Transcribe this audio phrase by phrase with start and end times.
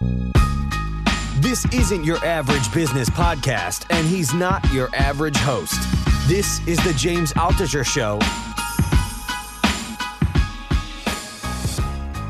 [0.00, 5.80] This isn't your average business podcast, and he's not your average host.
[6.28, 8.20] This is the James Altucher Show.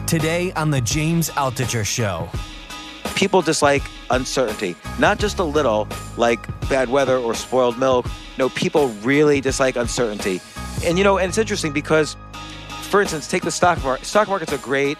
[0.06, 2.30] Today on the James Altucher Show.
[3.14, 8.06] People dislike uncertainty, not just a little, like bad weather or spoiled milk.
[8.38, 10.40] No, people really dislike uncertainty.
[10.84, 12.16] And you know, and it's interesting because,
[12.88, 14.06] for instance, take the stock market.
[14.06, 14.96] Stock market's a great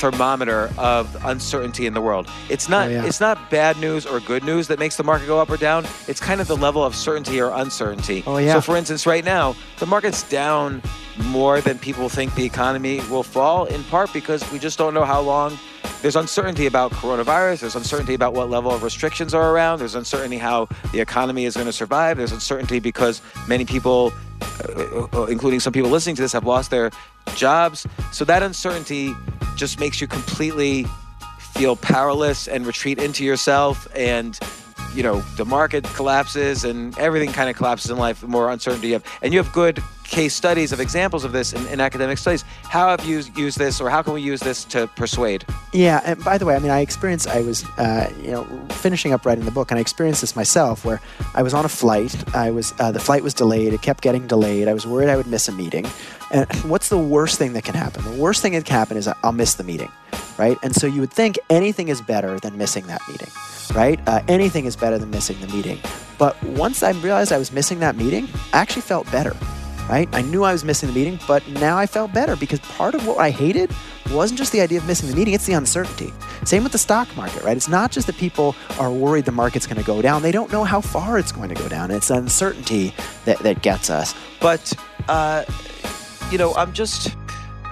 [0.00, 2.26] thermometer of uncertainty in the world.
[2.48, 3.04] It's not Oh, yeah.
[3.04, 5.84] it's not bad news or good news that makes the market go up or down.
[6.08, 8.24] It's kind of the level of certainty or uncertainty.
[8.26, 8.54] Oh, yeah.
[8.54, 10.82] So for instance, right now, the market's down
[11.24, 15.04] more than people think the economy will fall in part because we just don't know
[15.04, 15.58] how long
[16.02, 17.60] there's uncertainty about coronavirus.
[17.60, 19.80] There's uncertainty about what level of restrictions are around.
[19.80, 22.16] There's uncertainty how the economy is going to survive.
[22.16, 26.70] There's uncertainty because many people, uh, uh, including some people listening to this, have lost
[26.70, 26.90] their
[27.34, 27.86] jobs.
[28.12, 29.12] So that uncertainty
[29.56, 30.86] just makes you completely
[31.38, 34.38] feel powerless and retreat into yourself and
[34.94, 38.88] you know the market collapses and everything kind of collapses in life the more uncertainty
[38.88, 42.18] you have and you have good case studies of examples of this in, in academic
[42.18, 46.00] studies how have you used this or how can we use this to persuade Yeah,
[46.04, 49.24] and by the way, I mean, I experienced, I was, uh, you know, finishing up
[49.24, 51.00] writing the book, and I experienced this myself where
[51.34, 52.12] I was on a flight.
[52.34, 53.72] I was, uh, the flight was delayed.
[53.72, 54.66] It kept getting delayed.
[54.66, 55.86] I was worried I would miss a meeting.
[56.32, 58.02] And what's the worst thing that can happen?
[58.02, 59.92] The worst thing that can happen is I'll miss the meeting,
[60.40, 60.56] right?
[60.62, 63.28] And so you would think anything is better than missing that meeting,
[63.74, 64.00] right?
[64.08, 65.78] Uh, anything is better than missing the meeting.
[66.18, 69.36] But once I realized I was missing that meeting, I actually felt better
[69.88, 70.08] right?
[70.12, 73.04] I knew I was missing the meeting, but now I felt better because part of
[73.08, 73.72] what I hated
[74.12, 76.12] wasn't just the idea of missing the meeting, it's the uncertainty.
[76.44, 77.56] Same with the stock market, right?
[77.56, 80.52] It's not just that people are worried the market's going to go down, they don't
[80.52, 81.90] know how far it's going to go down.
[81.90, 82.94] It's uncertainty
[83.24, 84.14] that, that gets us.
[84.40, 84.72] but
[85.08, 85.44] uh,
[86.30, 87.16] you know i'm just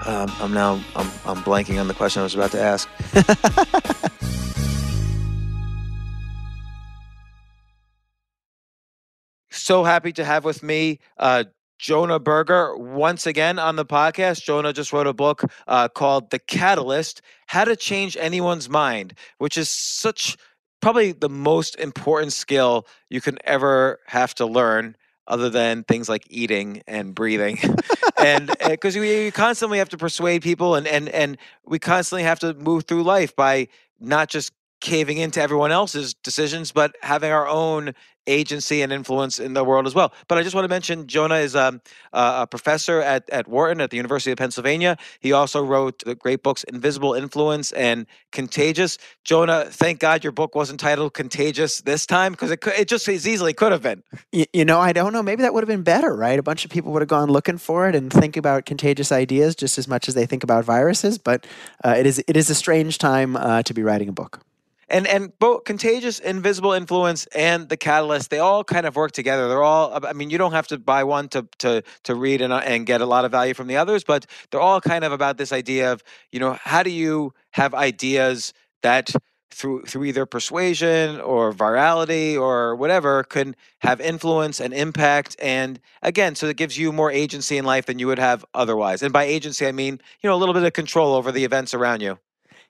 [0.09, 2.89] um, i'm now I'm, I'm blanking on the question i was about to ask
[9.49, 11.43] so happy to have with me uh,
[11.79, 14.43] Jonah Berger once again on the podcast.
[14.43, 19.57] Jonah just wrote a book uh, called The Catalyst How to Change Anyone's Mind, which
[19.57, 20.35] is such
[20.81, 24.97] probably the most important skill you can ever have to learn,
[25.29, 27.59] other than things like eating and breathing.
[28.17, 32.23] and uh, because we, we constantly have to persuade people and, and, and we constantly
[32.23, 33.67] have to move through life by
[33.99, 34.51] not just
[34.81, 37.93] caving into everyone else's decisions, but having our own
[38.29, 40.13] agency and influence in the world as well.
[40.27, 41.81] But I just want to mention Jonah is um,
[42.13, 44.97] uh, a professor at, at Wharton at the University of Pennsylvania.
[45.19, 48.97] He also wrote the great books Invisible Influence and Contagious.
[49.23, 53.27] Jonah, thank God your book wasn't titled Contagious this time because it, it just as
[53.27, 54.03] easily could have been.
[54.31, 55.23] You, you know, I don't know.
[55.23, 56.37] Maybe that would have been better, right?
[56.37, 59.55] A bunch of people would have gone looking for it and think about contagious ideas
[59.55, 61.17] just as much as they think about viruses.
[61.17, 61.47] But
[61.83, 64.41] uh, it is it is a strange time uh, to be writing a book.
[64.89, 69.47] And and both contagious invisible influence and the catalyst they all kind of work together.
[69.47, 72.53] They're all i mean you don't have to buy one to to to read and,
[72.53, 75.11] uh, and get a lot of value from the others but they're all kind of
[75.11, 79.11] about this idea of you know how do you have ideas that
[79.51, 86.35] through through either persuasion or virality or whatever can have influence and impact and again
[86.35, 89.01] so it gives you more agency in life than you would have otherwise.
[89.01, 91.73] And by agency i mean you know a little bit of control over the events
[91.73, 92.19] around you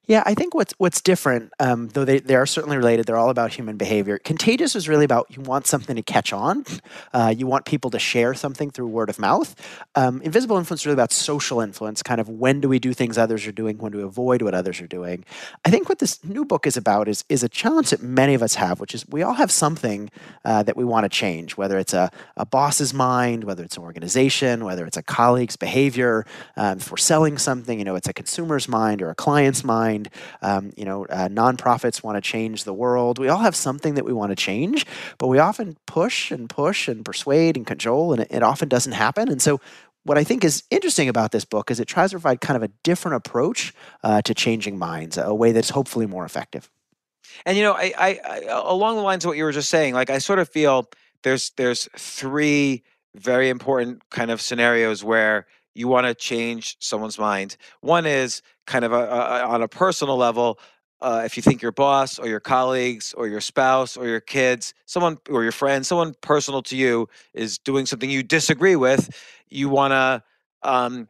[0.10, 3.06] Yeah, I think what's what's different, um, though they, they are certainly related.
[3.06, 4.18] They're all about human behavior.
[4.18, 6.66] Contagious is really about you want something to catch on,
[7.14, 9.56] uh, you want people to share something through word of mouth.
[9.94, 12.02] Um, invisible influence is really about social influence.
[12.02, 14.56] Kind of when do we do things others are doing, when do we avoid what
[14.56, 15.26] others are doing.
[15.64, 18.42] I think what this new book is about is is a challenge that many of
[18.42, 20.10] us have, which is we all have something
[20.44, 23.84] uh, that we want to change, whether it's a, a boss's mind, whether it's an
[23.84, 26.26] organization, whether it's a colleague's behavior.
[26.58, 29.99] Um, if we're selling something, you know, it's a consumer's mind or a client's mind.
[30.42, 33.20] Um, you know, uh, nonprofits want to change the world.
[33.20, 34.86] We all have something that we want to change,
[35.18, 38.94] but we often push and push and persuade and cajole, and it, it often doesn't
[38.94, 39.30] happen.
[39.30, 39.60] And so,
[40.04, 42.64] what I think is interesting about this book is it tries to provide kind of
[42.64, 43.74] a different approach
[44.04, 46.70] uh, to changing minds, a way that's hopefully more effective.
[47.46, 49.94] And you know, I, I, I along the lines of what you were just saying,
[49.94, 50.90] like I sort of feel
[51.24, 52.84] there's there's three
[53.16, 55.48] very important kind of scenarios where
[55.80, 57.56] you want to change someone's mind.
[57.80, 60.60] One is kind of a, a, on a personal level.
[61.02, 64.74] Uh, if you think your boss or your colleagues or your spouse or your kids,
[64.86, 69.10] someone or your friend, someone personal to you is doing something you disagree with,
[69.48, 70.22] you want to
[70.70, 71.08] um,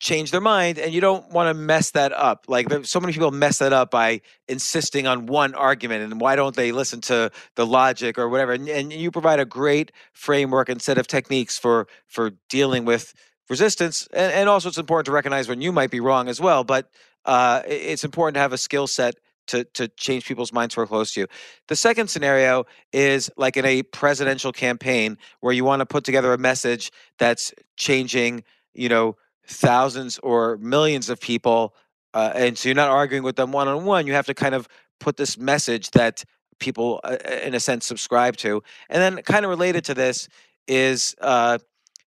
[0.00, 3.30] change their mind and you don't want to mess that up like so many people
[3.30, 7.64] mess that up by insisting on one argument and why don't they listen to the
[7.64, 11.86] logic or whatever and, and you provide a great framework and set of techniques for
[12.06, 13.14] for dealing with
[13.48, 16.64] resistance and, and also it's important to recognize when you might be wrong as well
[16.64, 16.90] but
[17.26, 19.14] uh, it's important to have a skill set
[19.46, 21.26] to to change people's minds who are close to you.
[21.68, 26.32] The second scenario is like in a presidential campaign where you want to put together
[26.32, 31.74] a message that's changing, you know, thousands or millions of people,
[32.14, 34.06] uh, and so you're not arguing with them one on one.
[34.06, 34.68] You have to kind of
[35.00, 36.24] put this message that
[36.58, 38.62] people, uh, in a sense, subscribe to.
[38.88, 40.28] And then, kind of related to this
[40.66, 41.58] is, uh,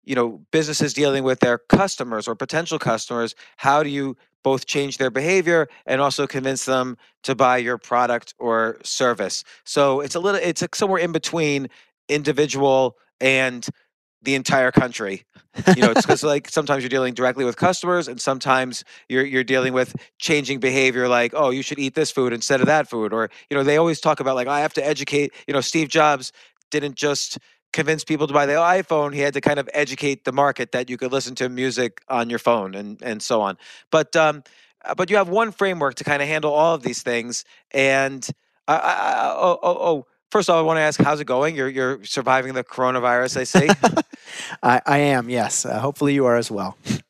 [0.07, 3.35] you know, businesses dealing with their customers or potential customers.
[3.57, 8.33] How do you both change their behavior and also convince them to buy your product
[8.39, 9.43] or service?
[9.65, 11.67] So it's a little, it's somewhere in between
[12.07, 13.67] individual and
[14.21, 15.25] the entire country.
[15.75, 19.43] You know, it's because like sometimes you're dealing directly with customers, and sometimes you're you're
[19.43, 23.13] dealing with changing behavior, like oh, you should eat this food instead of that food,
[23.13, 25.33] or you know, they always talk about like I have to educate.
[25.47, 26.31] You know, Steve Jobs
[26.71, 27.37] didn't just
[27.77, 30.89] convince people to buy the iPhone; he had to kind of educate the market that
[30.89, 33.57] you could listen to music on your phone and and so on.
[33.91, 34.43] But um,
[34.83, 38.27] uh, but you have one framework to kind of handle all of these things, and
[38.67, 41.55] I, I, oh oh oh First of all, I want to ask, how's it going?
[41.55, 43.69] You're you're surviving the coronavirus, I see.
[44.63, 45.65] I, I am, yes.
[45.65, 46.77] Uh, hopefully, you are as well.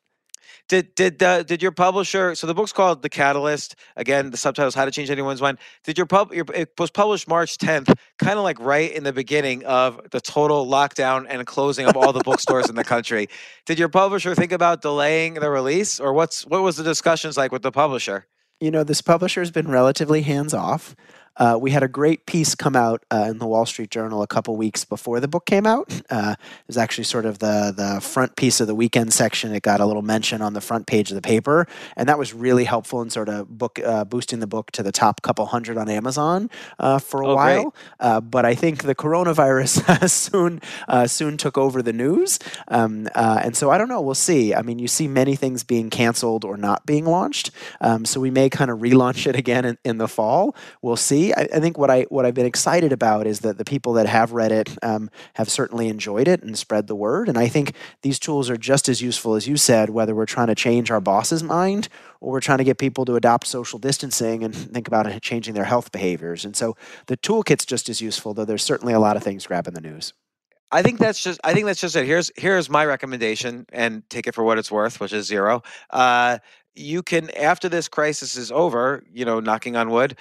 [0.68, 2.34] Did did uh, did your publisher?
[2.34, 3.74] So the book's called The Catalyst.
[3.96, 5.56] Again, the subtitle is How to Change Anyone's Mind.
[5.82, 6.32] Did your pub?
[6.34, 10.20] Your, it was published March 10th, kind of like right in the beginning of the
[10.20, 13.28] total lockdown and closing of all the bookstores in the country.
[13.64, 17.50] Did your publisher think about delaying the release, or what's what was the discussions like
[17.50, 18.26] with the publisher?
[18.60, 20.94] You know, this publisher has been relatively hands off.
[21.38, 24.26] Uh, we had a great piece come out uh, in the Wall Street Journal a
[24.26, 26.02] couple weeks before the book came out.
[26.10, 29.54] Uh, it was actually sort of the the front piece of the weekend section.
[29.54, 32.34] It got a little mention on the front page of the paper, and that was
[32.34, 35.78] really helpful in sort of book uh, boosting the book to the top couple hundred
[35.78, 37.74] on Amazon uh, for a oh, while.
[38.00, 40.60] Uh, but I think the coronavirus soon
[41.06, 42.38] soon took over the news,
[42.68, 44.00] um, and so I don't know.
[44.00, 44.54] We'll see.
[44.54, 47.50] I mean, you see many things being canceled or not being launched,
[47.80, 50.56] um, so we may kind of relaunch it again in, in the fall.
[50.82, 51.27] We'll see.
[51.34, 54.06] I, I, think what I what I've been excited about is that the people that
[54.06, 57.28] have read it um, have certainly enjoyed it and spread the word.
[57.28, 60.48] And I think these tools are just as useful as you said, whether we're trying
[60.48, 61.88] to change our boss's mind
[62.20, 65.64] or we're trying to get people to adopt social distancing and think about changing their
[65.64, 66.44] health behaviors.
[66.44, 66.76] And so
[67.06, 70.12] the toolkit's just as useful, though there's certainly a lot of things grabbing the news.
[70.70, 71.40] I think that's just.
[71.44, 72.04] I think that's just it.
[72.04, 75.62] Here's here's my recommendation, and take it for what it's worth, which is zero.
[75.88, 76.38] Uh,
[76.74, 80.16] you can after this crisis is over, you know, knocking on wood,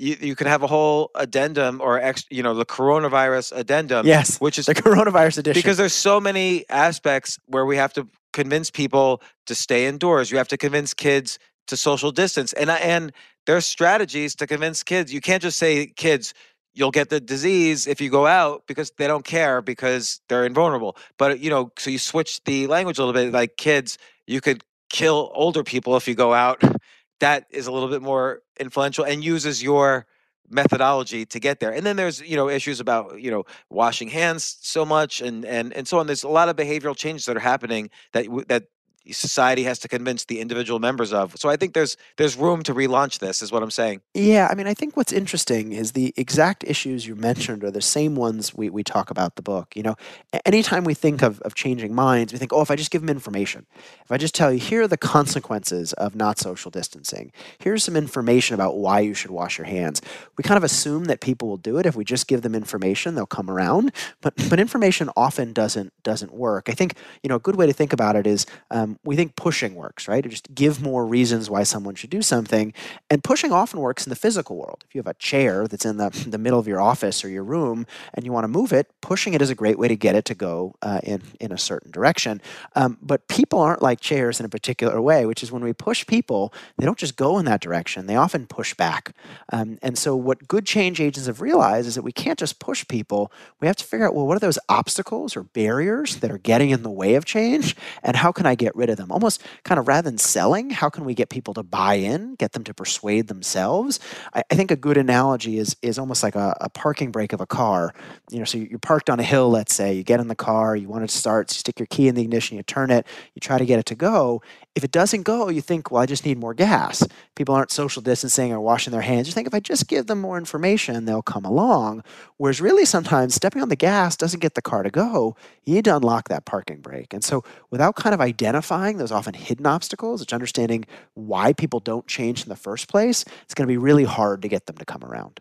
[0.00, 4.40] you, you can have a whole addendum or ex, you know the coronavirus addendum yes
[4.40, 5.58] which is the coronavirus edition.
[5.58, 10.30] because there's so many aspects where we have to convince people to stay indoors.
[10.30, 12.52] You have to convince kids to social distance.
[12.54, 13.12] And and
[13.46, 15.12] there's strategies to convince kids.
[15.12, 16.34] You can't just say kids
[16.72, 20.96] you'll get the disease if you go out because they don't care because they're invulnerable.
[21.18, 24.62] But you know so you switch the language a little bit like kids you could
[24.88, 26.62] kill older people if you go out
[27.20, 30.06] that is a little bit more influential and uses your
[30.48, 31.72] methodology to get there.
[31.72, 35.72] And then there's, you know, issues about, you know, washing hands so much and and
[35.72, 36.06] and so on.
[36.06, 38.64] There's a lot of behavioral changes that are happening that that
[39.12, 41.36] society has to convince the individual members of.
[41.38, 44.00] So I think there's there's room to relaunch this is what I'm saying.
[44.14, 47.82] Yeah, I mean I think what's interesting is the exact issues you mentioned are the
[47.82, 49.74] same ones we, we talk about the book.
[49.76, 49.96] You know,
[50.44, 53.10] anytime we think of, of changing minds, we think, oh, if I just give them
[53.10, 53.66] information,
[54.04, 57.96] if I just tell you here are the consequences of not social distancing, here's some
[57.96, 60.00] information about why you should wash your hands.
[60.36, 61.86] We kind of assume that people will do it.
[61.86, 63.92] If we just give them information, they'll come around.
[64.20, 66.68] But but information often doesn't doesn't work.
[66.68, 69.34] I think, you know, a good way to think about it is um, we think
[69.34, 70.28] pushing works, right?
[70.28, 72.72] just give more reasons why someone should do something.
[73.08, 74.84] And pushing often works in the physical world.
[74.86, 77.42] If you have a chair that's in the, the middle of your office or your
[77.42, 80.14] room and you want to move it, pushing it is a great way to get
[80.14, 82.42] it to go uh, in, in a certain direction.
[82.76, 86.06] Um, but people aren't like chairs in a particular way, which is when we push
[86.06, 89.14] people, they don't just go in that direction, they often push back.
[89.50, 92.86] Um, and so, what good change agents have realized is that we can't just push
[92.86, 93.32] people.
[93.60, 96.70] We have to figure out, well, what are those obstacles or barriers that are getting
[96.70, 97.76] in the way of change?
[98.02, 99.12] And how can I get rid of them.
[99.12, 102.52] Almost kind of rather than selling, how can we get people to buy in, get
[102.52, 104.00] them to persuade themselves?
[104.34, 107.40] I, I think a good analogy is is almost like a, a, parking brake of
[107.40, 107.94] a car.
[108.30, 110.74] You know, so you're parked on a hill, let's say, you get in the car,
[110.74, 113.06] you want it to start, you stick your key in the ignition, you turn it,
[113.34, 114.42] you try to get it to go.
[114.74, 117.06] If it doesn't go, you think, well, I just need more gas.
[117.34, 119.26] People aren't social distancing or washing their hands.
[119.26, 122.04] You think if I just give them more information, they'll come along.
[122.36, 125.36] Whereas really sometimes stepping on the gas doesn't get the car to go.
[125.64, 127.12] You need to unlock that parking brake.
[127.12, 130.84] And so without kind of identifying those often hidden obstacles, it's understanding
[131.14, 134.48] why people don't change in the first place, it's going to be really hard to
[134.48, 135.40] get them to come around.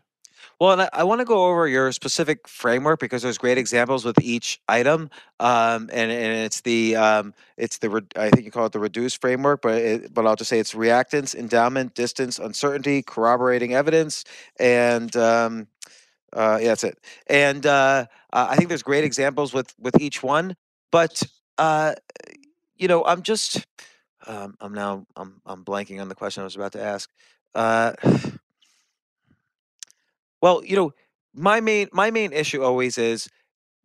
[0.59, 4.03] Well, and I, I want to go over your specific framework because there's great examples
[4.03, 5.09] with each item,
[5.39, 9.21] um, and and it's the um, it's the I think you call it the reduced
[9.21, 14.25] framework, but it, but I'll just say it's reactance, endowment, distance, uncertainty, corroborating evidence,
[14.59, 15.67] and um,
[16.33, 16.99] uh, yeah, that's it.
[17.27, 20.57] And uh, I think there's great examples with with each one,
[20.91, 21.23] but
[21.57, 21.93] uh,
[22.79, 23.65] you know, I'm just
[24.25, 27.09] um, I'm now I'm I'm blanking on the question I was about to ask.
[27.53, 27.93] Uh,
[30.41, 30.93] well, you know,
[31.33, 33.29] my main my main issue always is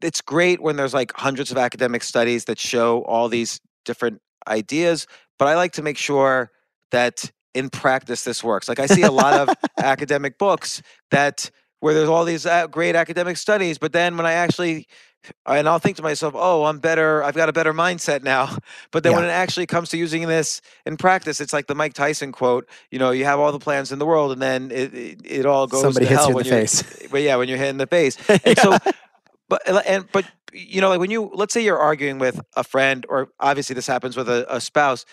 [0.01, 5.07] it's great when there's like hundreds of academic studies that show all these different ideas,
[5.39, 6.51] but I like to make sure
[6.91, 8.69] that in practice this works.
[8.69, 12.95] Like I see a lot of academic books that where there's all these uh, great
[12.95, 14.87] academic studies, but then when I actually
[15.47, 17.23] and I'll think to myself, "Oh, I'm better.
[17.23, 18.57] I've got a better mindset now."
[18.91, 19.19] But then yeah.
[19.19, 22.69] when it actually comes to using this in practice, it's like the Mike Tyson quote.
[22.91, 25.47] You know, you have all the plans in the world, and then it it, it
[25.47, 27.09] all goes Somebody to hits hell you in the face.
[27.11, 28.17] But yeah, when you're hit in the face.
[28.29, 28.63] And yeah.
[28.63, 28.79] so,
[29.49, 33.05] but and but you know, like when you let's say you're arguing with a friend,
[33.09, 35.05] or obviously this happens with a, a spouse.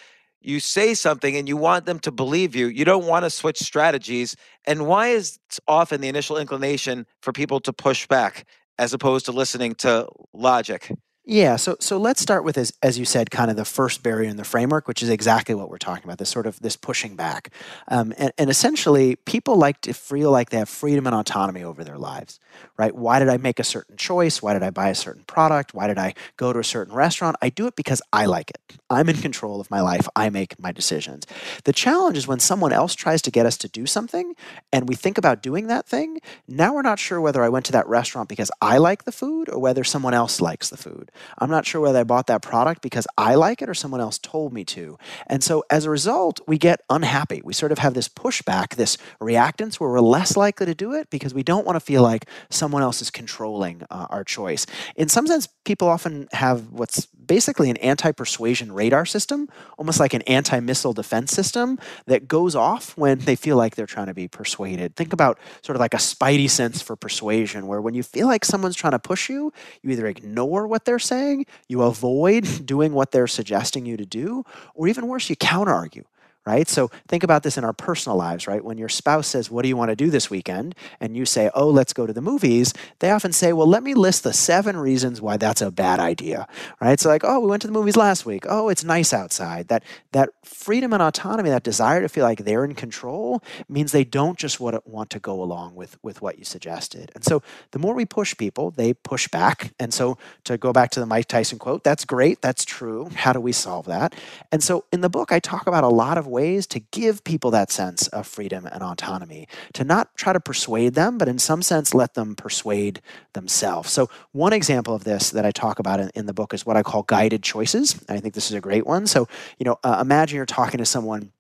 [0.44, 2.66] You say something and you want them to believe you.
[2.68, 4.36] You don't want to switch strategies.
[4.66, 5.38] And why is
[5.68, 8.48] often the initial inclination for people to push back?
[8.82, 10.92] As opposed to listening to logic.
[11.24, 14.28] Yeah, so so let's start with as as you said, kind of the first barrier
[14.28, 16.18] in the framework, which is exactly what we're talking about.
[16.18, 17.54] This sort of this pushing back,
[17.90, 21.84] um, and, and essentially, people like to feel like they have freedom and autonomy over
[21.84, 22.40] their lives,
[22.76, 22.96] right?
[22.96, 24.42] Why did I make a certain choice?
[24.42, 25.76] Why did I buy a certain product?
[25.76, 27.36] Why did I go to a certain restaurant?
[27.40, 28.78] I do it because I like it.
[28.90, 30.10] I'm in control of my life.
[30.16, 31.28] I make my decisions.
[31.66, 34.36] The challenge is when someone else tries to get us to do something,
[34.74, 36.20] and we think about doing that thing.
[36.48, 39.50] Now we're not sure whether I went to that restaurant because I like the food
[39.50, 41.11] or whether someone else likes the food.
[41.38, 44.18] I'm not sure whether I bought that product because I like it or someone else
[44.18, 44.98] told me to.
[45.28, 47.42] And so as a result, we get unhappy.
[47.44, 51.10] We sort of have this pushback, this reactance where we're less likely to do it
[51.10, 54.66] because we don't want to feel like someone else is controlling uh, our choice.
[54.96, 60.14] In some sense, people often have what's basically an anti persuasion radar system, almost like
[60.14, 64.14] an anti missile defense system that goes off when they feel like they're trying to
[64.14, 64.96] be persuaded.
[64.96, 68.44] Think about sort of like a spidey sense for persuasion, where when you feel like
[68.44, 73.12] someone's trying to push you, you either ignore what they're saying, you avoid doing what
[73.12, 74.44] they're suggesting you to do,
[74.76, 76.06] or even worse, you counter argue
[76.52, 76.68] right?
[76.68, 78.64] So think about this in our personal lives, right?
[78.64, 80.76] When your spouse says, What do you want to do this weekend?
[81.00, 83.94] And you say, Oh, let's go to the movies, they often say, Well, let me
[83.94, 86.48] list the seven reasons why that's a bad idea,
[86.82, 87.00] right?
[87.00, 88.44] So, like, Oh, we went to the movies last week.
[88.50, 89.70] Oh, it's nice outside.
[89.70, 94.04] That, that freedom and autonomy, that desire to feel like they're in control, means they
[94.04, 97.12] don't just want to go along with, with what you suggested.
[97.16, 97.42] And so
[97.72, 99.74] the more we push people, they push back.
[99.80, 102.42] And so to go back to the Mike Tyson quote, that's great.
[102.42, 103.10] That's true.
[103.16, 104.14] How do we solve that?
[104.52, 107.52] And so in the book, I talk about a lot of ways to give people
[107.52, 111.62] that sense of freedom and autonomy, to not try to persuade them, but in some
[111.62, 113.02] sense let them persuade
[113.34, 113.92] themselves.
[113.92, 116.78] So, one example of this that I talk about in, in the book is what
[116.78, 118.04] I call guided choices.
[118.10, 119.08] I think this is a great one.
[119.08, 121.32] So, you know, uh, imagine you're talking to someone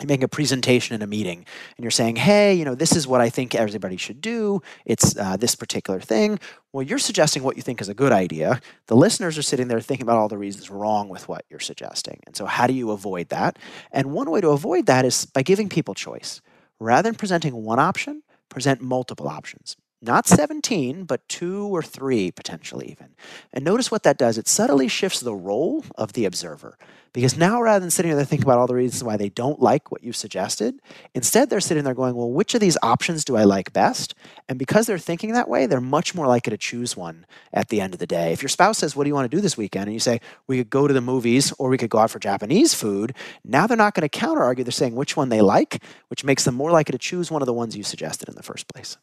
[0.00, 1.44] you're making a presentation in a meeting
[1.76, 4.62] and you're saying, hey, you know, this is what I think everybody should do.
[4.84, 6.38] It's uh, this particular thing.
[6.72, 8.60] Well, you're suggesting what you think is a good idea.
[8.86, 12.20] The listeners are sitting there thinking about all the reasons wrong with what you're suggesting.
[12.26, 13.58] And so, how do you avoid that?
[13.90, 16.40] And one way to avoid that is by giving people choice.
[16.78, 22.90] Rather than presenting one option, present multiple options not 17, but two or three potentially
[22.90, 23.14] even.
[23.52, 24.38] And notice what that does.
[24.38, 26.78] It subtly shifts the role of the observer.
[27.12, 29.90] Because now, rather than sitting there thinking about all the reasons why they don't like
[29.90, 30.80] what you've suggested,
[31.14, 34.14] instead they're sitting there going, well, which of these options do I like best?
[34.48, 37.80] And because they're thinking that way, they're much more likely to choose one at the
[37.80, 38.32] end of the day.
[38.32, 39.86] If your spouse says, what do you want to do this weekend?
[39.86, 42.18] And you say, we could go to the movies or we could go out for
[42.18, 44.62] Japanese food, now they're not going to counter argue.
[44.62, 47.46] They're saying which one they like, which makes them more likely to choose one of
[47.46, 48.98] the ones you suggested in the first place.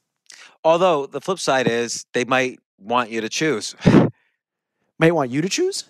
[0.63, 3.75] Although the flip side is they might want you to choose.
[4.99, 5.85] might want you to choose?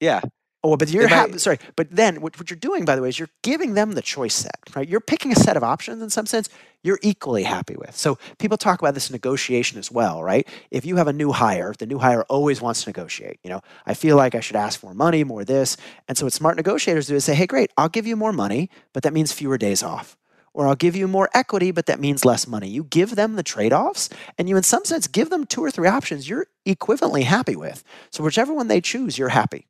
[0.00, 0.20] Yeah.
[0.64, 1.58] Oh, but you're might- hap- sorry.
[1.76, 4.34] But then what, what you're doing, by the way, is you're giving them the choice
[4.34, 4.88] set, right?
[4.88, 6.48] You're picking a set of options in some sense
[6.82, 7.96] you're equally happy with.
[7.96, 10.46] So people talk about this negotiation as well, right?
[10.70, 13.38] If you have a new hire, the new hire always wants to negotiate.
[13.44, 15.76] You know, I feel like I should ask for more money, more this.
[16.08, 18.70] And so what smart negotiators do is say, hey, great, I'll give you more money,
[18.92, 20.16] but that means fewer days off.
[20.56, 22.66] Or I'll give you more equity, but that means less money.
[22.66, 24.08] You give them the trade offs,
[24.38, 27.84] and you, in some sense, give them two or three options you're equivalently happy with.
[28.10, 29.66] So, whichever one they choose, you're happy.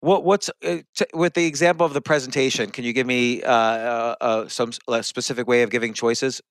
[0.00, 2.70] What what's uh, t- with the example of the presentation?
[2.70, 6.42] Can you give me uh, uh, uh, some specific way of giving choices?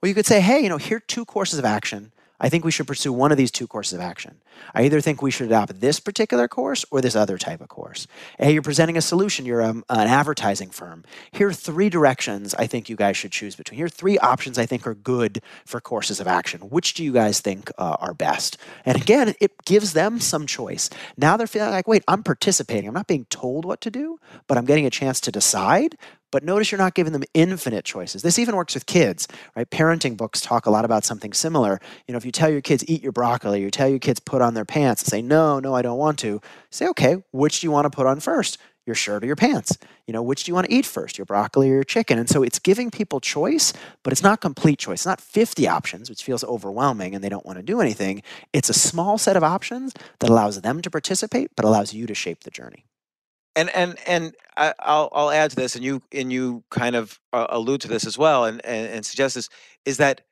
[0.00, 2.10] Well, you could say, hey, you know, here are two courses of action.
[2.44, 4.42] I think we should pursue one of these two courses of action.
[4.74, 8.06] I either think we should adopt this particular course or this other type of course.
[8.38, 9.46] Hey, you're presenting a solution.
[9.46, 11.04] You're um, an advertising firm.
[11.32, 13.78] Here are three directions I think you guys should choose between.
[13.78, 16.60] Here are three options I think are good for courses of action.
[16.60, 18.58] Which do you guys think uh, are best?
[18.84, 20.90] And again, it gives them some choice.
[21.16, 22.88] Now they're feeling like, wait, I'm participating.
[22.88, 25.96] I'm not being told what to do, but I'm getting a chance to decide.
[26.34, 28.22] But notice you're not giving them infinite choices.
[28.22, 29.70] This even works with kids, right?
[29.70, 31.78] Parenting books talk a lot about something similar.
[32.08, 34.42] You know, if you tell your kids eat your broccoli, you tell your kids put
[34.42, 36.40] on their pants and say, no, no, I don't want to.
[36.70, 38.58] Say, okay, which do you want to put on first?
[38.84, 39.78] Your shirt or your pants?
[40.08, 42.18] You know, which do you want to eat first, your broccoli or your chicken?
[42.18, 43.72] And so it's giving people choice,
[44.02, 45.02] but it's not complete choice.
[45.02, 48.24] It's not 50 options, which feels overwhelming and they don't want to do anything.
[48.52, 52.14] It's a small set of options that allows them to participate, but allows you to
[52.14, 52.86] shape the journey.
[53.56, 57.20] And and and I, I'll I'll add to this, and you and you kind of
[57.32, 59.48] uh, allude to this as well, and, and and suggest this
[59.84, 60.22] is that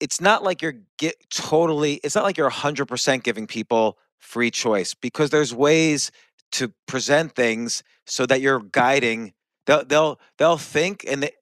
[0.00, 1.94] it's not like you're get totally.
[2.04, 6.10] It's not like you're hundred percent giving people free choice because there's ways
[6.52, 9.32] to present things so that you're guiding.
[9.66, 11.30] They'll they'll they'll think and they.
[11.30, 11.32] they-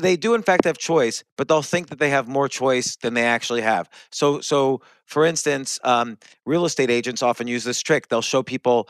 [0.00, 3.12] They do in fact have choice, but they'll think that they have more choice than
[3.14, 3.88] they actually have.
[4.10, 8.08] So, so for instance, um, real estate agents often use this trick.
[8.08, 8.88] They'll show people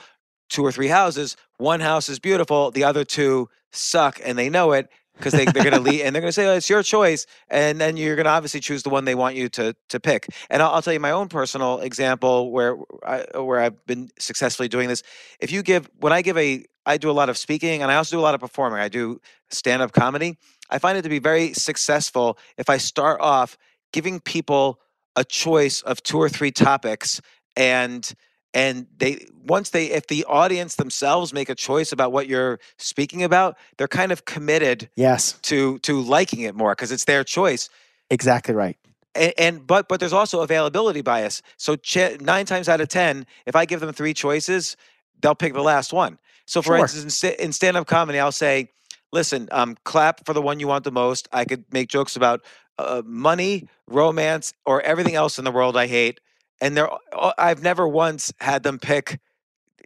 [0.54, 1.36] two or three houses.
[1.58, 5.64] One house is beautiful, the other two suck, and they know it because they, they're
[5.64, 8.16] going to leave and they're going to say, oh, "It's your choice," and then you're
[8.16, 10.28] going to obviously choose the one they want you to to pick.
[10.50, 14.68] And I'll, I'll tell you my own personal example where I, where I've been successfully
[14.68, 15.02] doing this.
[15.40, 17.96] If you give when I give a I do a lot of speaking and I
[17.96, 18.78] also do a lot of performing.
[18.78, 19.20] I do
[19.50, 20.36] stand up comedy.
[20.70, 23.56] I find it to be very successful if I start off
[23.92, 24.80] giving people
[25.16, 27.20] a choice of two or three topics
[27.56, 28.12] and
[28.54, 33.22] and they once they if the audience themselves make a choice about what you're speaking
[33.22, 37.68] about they're kind of committed Yes, to to liking it more because it's their choice.
[38.10, 38.78] Exactly right.
[39.14, 41.42] and, and but but there's also availability bias.
[41.58, 44.76] So ch- nine times out of ten if i give them three choices
[45.20, 46.18] they'll pick the last one.
[46.46, 46.78] So for Sure.
[46.78, 48.70] instance in, in stand-up comedy i'll say
[49.12, 51.28] listen um, clap for the one you want the most.
[51.32, 52.44] I could make jokes about
[52.78, 56.20] uh, money romance or everything else in the world i hate
[56.64, 59.06] and they're uh, i've never once had them pick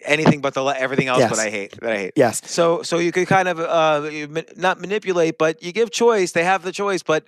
[0.05, 1.31] anything but the everything else Yes.
[1.37, 2.41] that i hate that i hate Yes.
[2.49, 6.33] so so you could kind of uh, ma- not manipulate, but you give choice.
[6.33, 7.23] They have the choice, but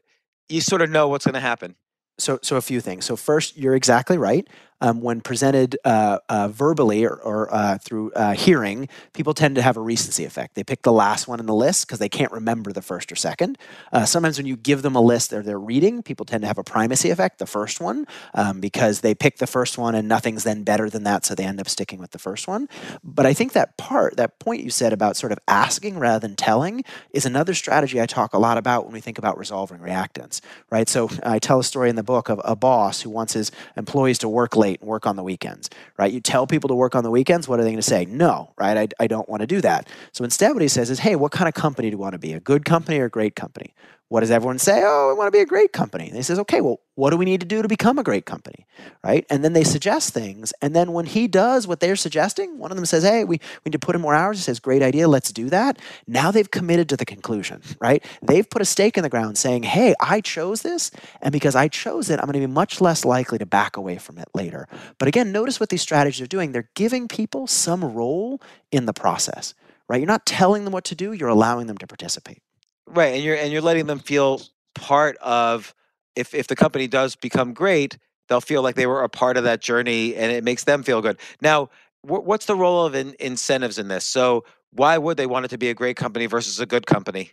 [0.48, 1.74] you sort of know what's going to happen.
[2.18, 3.04] So, so a few things.
[3.06, 4.46] So, first, you're exactly right.
[4.80, 9.62] Um, when presented uh, uh, verbally or, or uh, through uh, hearing, people tend to
[9.62, 10.54] have a recency effect.
[10.54, 13.16] They pick the last one in the list because they can't remember the first or
[13.16, 13.58] second.
[13.92, 16.58] Uh, sometimes, when you give them a list or they're reading, people tend to have
[16.58, 20.44] a primacy effect, the first one, um, because they pick the first one and nothing's
[20.44, 22.68] then better than that, so they end up sticking with the first one.
[23.04, 26.36] But I think that part, that point you said about sort of asking rather than
[26.36, 30.40] telling, is another strategy I talk a lot about when we think about resolving reactance,
[30.70, 30.88] right?
[30.88, 34.18] So I tell a story in the book of a boss who wants his employees
[34.18, 36.12] to work late and work on the weekends, right?
[36.12, 38.04] You tell people to work on the weekends, what are they going to say?
[38.04, 38.76] No, right?
[38.76, 39.88] I, I don't want to do that.
[40.12, 42.18] So instead, what he says is, hey, what kind of company do you want to
[42.18, 42.32] be?
[42.34, 43.74] A good company or a great company?
[44.10, 44.82] What does everyone say?
[44.84, 46.08] Oh, I want to be a great company.
[46.08, 48.26] And he says, okay, well, what do we need to do to become a great
[48.26, 48.66] company?
[49.04, 49.24] Right?
[49.30, 50.52] And then they suggest things.
[50.60, 53.68] And then when he does what they're suggesting, one of them says, hey, we, we
[53.68, 54.38] need to put in more hours.
[54.38, 55.78] He says, great idea, let's do that.
[56.08, 58.04] Now they've committed to the conclusion, right?
[58.20, 60.90] They've put a stake in the ground saying, hey, I chose this.
[61.22, 63.98] And because I chose it, I'm going to be much less likely to back away
[63.98, 64.66] from it later.
[64.98, 66.50] But again, notice what these strategies are doing.
[66.50, 68.42] They're giving people some role
[68.72, 69.54] in the process,
[69.88, 70.00] right?
[70.00, 72.42] You're not telling them what to do, you're allowing them to participate.
[72.90, 74.42] Right, and you're and you're letting them feel
[74.74, 75.74] part of.
[76.16, 77.96] If if the company does become great,
[78.28, 81.00] they'll feel like they were a part of that journey, and it makes them feel
[81.00, 81.18] good.
[81.40, 81.70] Now,
[82.02, 84.04] wh- what's the role of in, incentives in this?
[84.04, 87.32] So, why would they want it to be a great company versus a good company?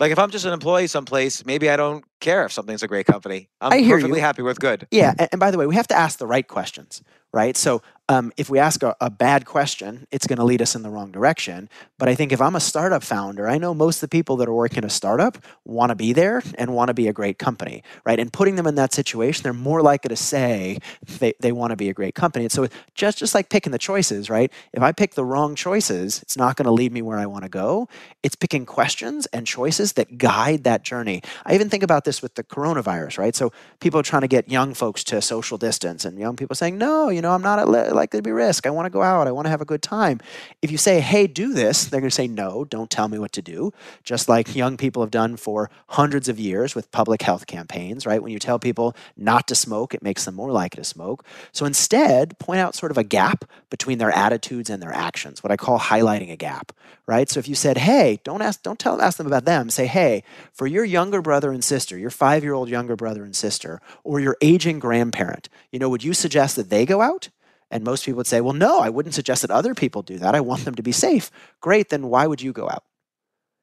[0.00, 3.06] Like, if I'm just an employee someplace, maybe I don't care if something's a great
[3.06, 3.48] company.
[3.60, 4.24] I'm perfectly you.
[4.24, 4.88] happy with good.
[4.90, 7.56] Yeah, and, and by the way, we have to ask the right questions, right?
[7.56, 10.82] So um, if we ask a, a bad question, it's going to lead us in
[10.82, 11.70] the wrong direction.
[11.98, 14.48] But I think if I'm a startup founder, I know most of the people that
[14.48, 17.38] are working in a startup want to be there and want to be a great
[17.38, 18.18] company, right?
[18.20, 20.78] And putting them in that situation, they're more likely to say
[21.18, 22.44] they, they want to be a great company.
[22.44, 24.52] And so just just like picking the choices, right?
[24.74, 27.44] If I pick the wrong choices, it's not going to lead me where I want
[27.44, 27.88] to go.
[28.22, 31.22] It's picking questions and choices that guide that journey.
[31.46, 33.34] I even think about this with the coronavirus, right?
[33.34, 36.76] So people are trying to get young folks to social distance, and young people saying,
[36.76, 37.58] "No, you know, I'm not
[37.94, 38.66] likely to be risk.
[38.66, 39.26] I want to go out.
[39.26, 40.20] I want to have a good time."
[40.62, 43.32] If you say, "Hey, do this," they're going to say, "No, don't tell me what
[43.32, 47.46] to do." Just like young people have done for hundreds of years with public health
[47.46, 48.22] campaigns, right?
[48.22, 51.24] When you tell people not to smoke, it makes them more likely to smoke.
[51.52, 55.52] So instead, point out sort of a gap between their attitudes and their actions, what
[55.52, 56.72] I call highlighting a gap,
[57.06, 57.28] right?
[57.30, 59.70] So if you said, "Hey, don't ask don't tell ask them about them.
[59.70, 64.20] Say, "Hey, for your younger brother and sister, your 5-year-old younger brother and sister, or
[64.20, 67.28] your aging grandparent, you know, would you suggest that they go out?"
[67.74, 70.36] And most people would say, well, no, I wouldn't suggest that other people do that.
[70.36, 71.32] I want them to be safe.
[71.60, 72.84] Great, then why would you go out?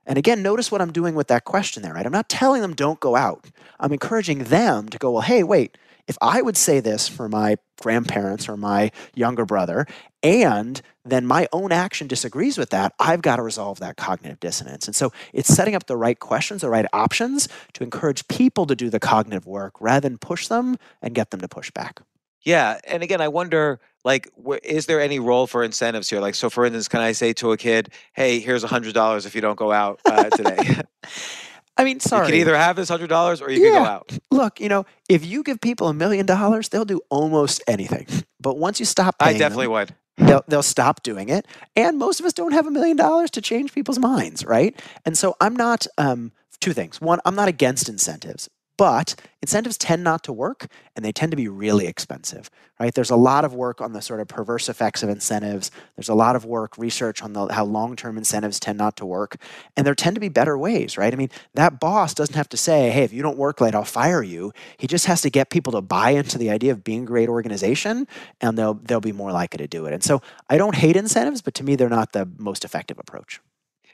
[0.05, 2.05] And again, notice what I'm doing with that question there, right?
[2.05, 3.49] I'm not telling them don't go out.
[3.79, 7.55] I'm encouraging them to go, well, hey, wait, if I would say this for my
[7.81, 9.85] grandparents or my younger brother,
[10.21, 14.87] and then my own action disagrees with that, I've got to resolve that cognitive dissonance.
[14.87, 18.75] And so it's setting up the right questions, the right options to encourage people to
[18.75, 22.01] do the cognitive work rather than push them and get them to push back.
[22.43, 26.19] Yeah, and again, I wonder, like, wh- is there any role for incentives here?
[26.19, 29.25] Like, so for instance, can I say to a kid, "Hey, here's a hundred dollars
[29.25, 30.81] if you don't go out uh, today"?
[31.77, 32.27] I mean, sorry.
[32.27, 34.11] You can either have this hundred dollars or you can go out.
[34.29, 38.07] Look, you know, if you give people a million dollars, they'll do almost anything.
[38.39, 39.95] But once you stop, I definitely them, would.
[40.17, 41.47] they'll they'll stop doing it.
[41.75, 44.79] And most of us don't have a million dollars to change people's minds, right?
[45.05, 46.99] And so I'm not um, two things.
[47.01, 48.49] One, I'm not against incentives,
[48.81, 49.13] but
[49.43, 50.65] incentives tend not to work
[50.95, 52.95] and they tend to be really expensive, right?
[52.95, 55.69] There's a lot of work on the sort of perverse effects of incentives.
[55.95, 59.05] There's a lot of work, research on the, how long term incentives tend not to
[59.05, 59.39] work.
[59.77, 61.13] And there tend to be better ways, right?
[61.13, 63.83] I mean, that boss doesn't have to say, hey, if you don't work late, I'll
[63.83, 64.51] fire you.
[64.77, 67.29] He just has to get people to buy into the idea of being a great
[67.29, 68.07] organization
[68.41, 69.93] and they'll, they'll be more likely to do it.
[69.93, 73.41] And so I don't hate incentives, but to me, they're not the most effective approach.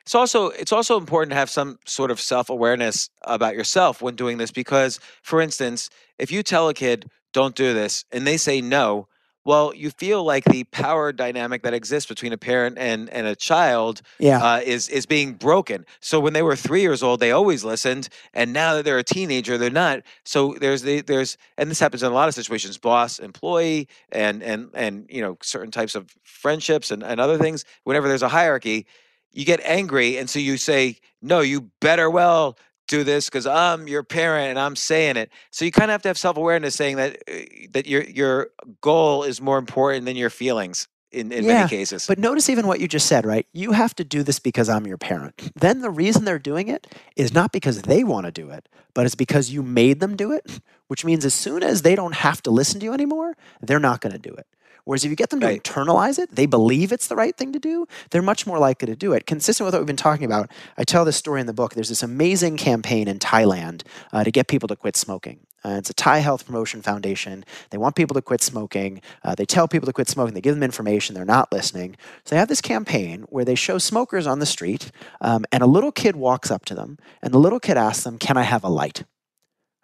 [0.08, 4.38] It's also it's also important to have some sort of self-awareness about yourself when doing
[4.38, 8.62] this because for instance, if you tell a kid don't do this and they say
[8.62, 9.10] no,
[9.44, 13.36] well, you feel like the power dynamic that exists between a parent and and a
[13.36, 14.42] child Yeah.
[14.42, 15.86] uh, is is being broken.
[16.00, 19.04] So when they were three years old, they always listened, and now that they're a
[19.04, 20.04] teenager, they're not.
[20.24, 24.42] So there's the there's and this happens in a lot of situations: boss, employee, and
[24.42, 27.66] and and you know certain types of friendships and and other things.
[27.84, 28.86] Whenever there's a hierarchy,
[29.32, 32.58] you get angry, and so you say, "No, you better well."
[32.90, 35.30] Do this because I'm your parent and I'm saying it.
[35.52, 37.34] So you kind of have to have self awareness, saying that uh,
[37.72, 42.06] that your your goal is more important than your feelings in, in Yeah, many cases.
[42.08, 43.48] But notice even what you just said, right?
[43.54, 45.52] You have to do this because I'm your parent.
[45.56, 49.06] Then the reason they're doing it is not because they want to do it, but
[49.06, 52.42] it's because you made them do it, which means as soon as they don't have
[52.44, 54.48] to listen to you anymore, they're not going to do it.
[54.88, 55.62] Whereas if you get them to Right.
[55.62, 58.96] internalize it, they believe it's the right thing to do, they're much more likely to
[58.96, 59.26] do it.
[59.26, 61.74] Consistent with what we've been talking about, I tell this story in the book.
[61.74, 65.40] There's this amazing campaign in Thailand uh, to get people to quit smoking.
[65.66, 67.44] Uh, it's a Thai Health Promotion Foundation.
[67.72, 69.02] They want people to quit smoking.
[69.26, 70.34] Uh, they tell people to quit smoking.
[70.34, 71.16] They give them information.
[71.16, 71.98] They're not listening.
[72.24, 75.68] So they have this campaign where they show smokers on the street, um, and a
[75.68, 78.64] little kid walks up to them, and the little kid asks them, "Can I have
[78.64, 79.04] a light?"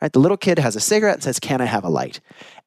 [0.03, 0.11] Right?
[0.11, 2.19] The little kid has a cigarette and says, "Can I have a light?"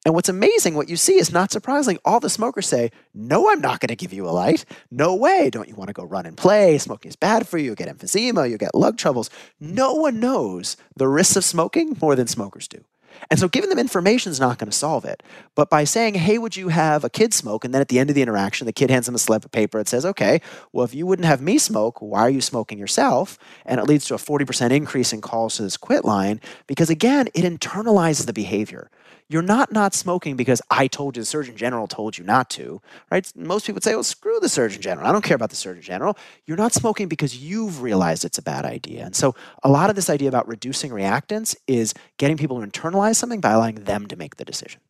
[0.06, 1.98] And what's amazing, what you see is not surprising.
[2.02, 4.64] All the smokers say, No, I'm not going to give you a light.
[4.88, 5.50] No way.
[5.50, 6.78] Don't you want to go run and play?
[6.78, 7.70] Smoking is bad for you.
[7.70, 9.30] You get emphysema, you get lung troubles.
[9.58, 12.84] No one knows the risks of smoking more than smokers do.
[13.30, 15.22] And so giving them information is not going to solve it.
[15.54, 17.64] But by saying, hey, would you have a kid smoke?
[17.64, 19.52] And then at the end of the interaction, the kid hands them a slip of
[19.52, 19.78] paper.
[19.78, 20.40] It says, okay,
[20.72, 23.38] well, if you wouldn't have me smoke, why are you smoking yourself?
[23.64, 27.28] And it leads to a 40% increase in calls to this quit line because, again,
[27.34, 28.90] it internalizes the behavior.
[29.28, 32.80] You're not not smoking because I told you the Surgeon General told you not to,
[33.10, 33.30] right?
[33.34, 35.06] Most people would say, well, screw the Surgeon General.
[35.06, 36.16] I don't care about the Surgeon General.
[36.46, 39.04] You're not smoking because you've realized it's a bad idea.
[39.04, 39.34] And so
[39.64, 43.50] a lot of this idea about reducing reactance is getting people to internalize something by
[43.50, 44.80] allowing them to make the decision.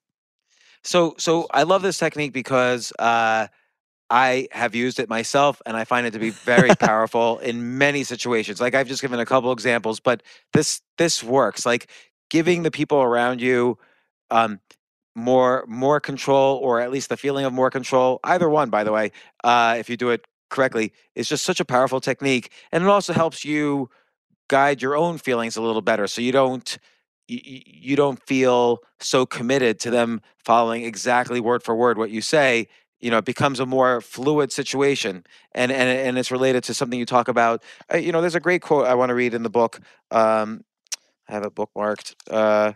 [0.83, 3.49] So, so I love this technique because uh,
[4.11, 8.05] I have used it myself, and I find it to be very powerful in many
[8.05, 8.61] situations.
[8.61, 10.23] Like I've just given a couple examples, but
[10.53, 11.67] this this works.
[11.67, 11.89] Like
[12.31, 13.79] giving the people around you
[14.31, 14.61] um,
[15.15, 18.21] more more control, or at least the feeling of more control.
[18.25, 19.13] Either one, by the way,
[19.45, 23.13] uh, if you do it correctly, is just such a powerful technique, and it also
[23.13, 23.89] helps you
[24.49, 26.79] guide your own feelings a little better, so you don't
[27.29, 32.21] you, you don't feel so committed to them following exactly word for word what you
[32.21, 32.69] say
[33.01, 36.99] you know, it becomes a more fluid situation, and and and it's related to something
[36.99, 37.63] you talk about.
[37.93, 39.81] Uh, you know, there's a great quote I want to read in the book.
[40.11, 40.65] Um,
[41.29, 42.15] I have it bookmarked.
[42.31, 42.73] Uh,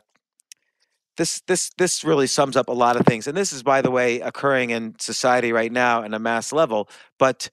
[1.20, 3.90] this this this really sums up a lot of things, and this is, by the
[3.90, 6.88] way, occurring in society right now in a mass level.
[7.18, 7.50] But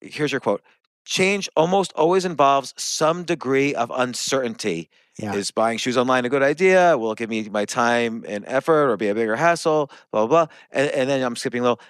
[0.00, 0.62] here's your quote:
[1.04, 5.34] "Change almost always involves some degree of uncertainty." Yeah.
[5.34, 6.96] Is buying shoes online a good idea?
[6.98, 9.90] Will it give me my time and effort or be a bigger hassle?
[10.10, 10.54] Blah, blah, blah.
[10.70, 11.80] And, and then I'm skipping a little.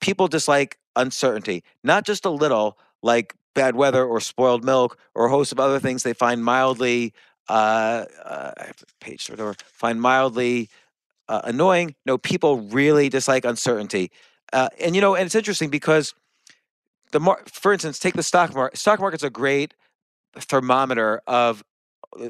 [0.00, 5.28] People dislike uncertainty, not just a little, like bad weather or spoiled milk or a
[5.28, 7.12] host of other things they find mildly,
[7.48, 10.68] uh, uh, I have to page through over, find mildly
[11.28, 11.94] uh, annoying.
[12.06, 14.10] No, people really dislike uncertainty.
[14.52, 16.14] Uh, and, you know, and it's interesting because
[17.12, 18.78] the mar- for instance, take the stock market.
[18.78, 19.74] Stock market's a great
[20.36, 21.64] thermometer of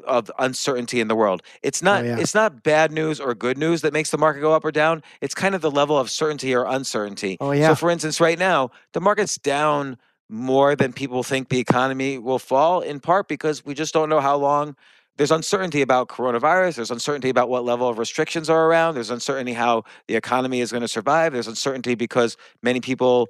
[0.05, 1.43] of uncertainty in the world.
[1.63, 2.19] It's not yeah.
[2.19, 5.03] it's not bad news or good news that makes the market go up or down.
[5.21, 7.37] It's kind of the level of certainty or uncertainty.
[7.41, 7.69] Oh, yeah.
[7.69, 9.97] So for instance, right now, the market's down
[10.29, 14.21] more than people think the economy will fall in part because we just don't know
[14.21, 14.77] how long
[15.19, 16.77] there's uncertainty about coronavirus.
[16.77, 18.95] There's uncertainty about what level of restrictions are around.
[18.95, 21.33] There's uncertainty how the economy is going to survive.
[21.33, 23.29] There's uncertainty because many people,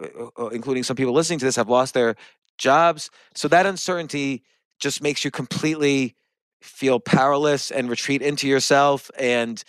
[0.00, 2.14] uh, uh, including some people listening to this, have lost their
[2.58, 3.10] jobs.
[3.34, 4.44] So that uncertainty
[4.78, 6.14] just makes you completely
[6.62, 9.62] feel powerless and retreat into yourself and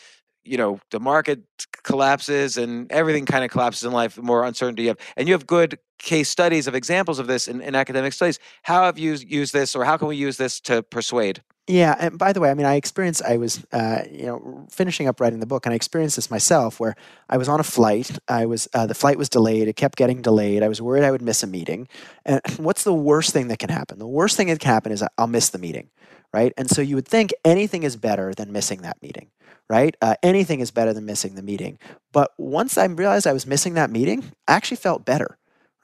[0.47, 1.41] you know the market
[1.83, 5.33] collapses and everything kind of collapses in life the more uncertainty you have and you
[5.33, 8.39] have good case studies of examples of this in, in academic studies.
[8.63, 12.17] How have you used this or how can we use this to persuade Yeah, and
[12.17, 13.21] by the way, I mean, I experienced.
[13.23, 16.79] I was, uh, you know, finishing up writing the book, and I experienced this myself,
[16.79, 16.95] where
[17.29, 18.17] I was on a flight.
[18.29, 19.67] I was uh, the flight was delayed.
[19.67, 20.63] It kept getting delayed.
[20.63, 21.89] I was worried I would miss a meeting.
[22.25, 23.99] And what's the worst thing that can happen?
[23.99, 25.89] The worst thing that can happen is I'll miss the meeting,
[26.33, 26.53] right?
[26.57, 29.29] And so you would think anything is better than missing that meeting,
[29.69, 29.93] right?
[30.01, 31.79] Uh, anything is better than missing the meeting.
[32.13, 35.37] But once I realized I was missing that meeting, I actually felt better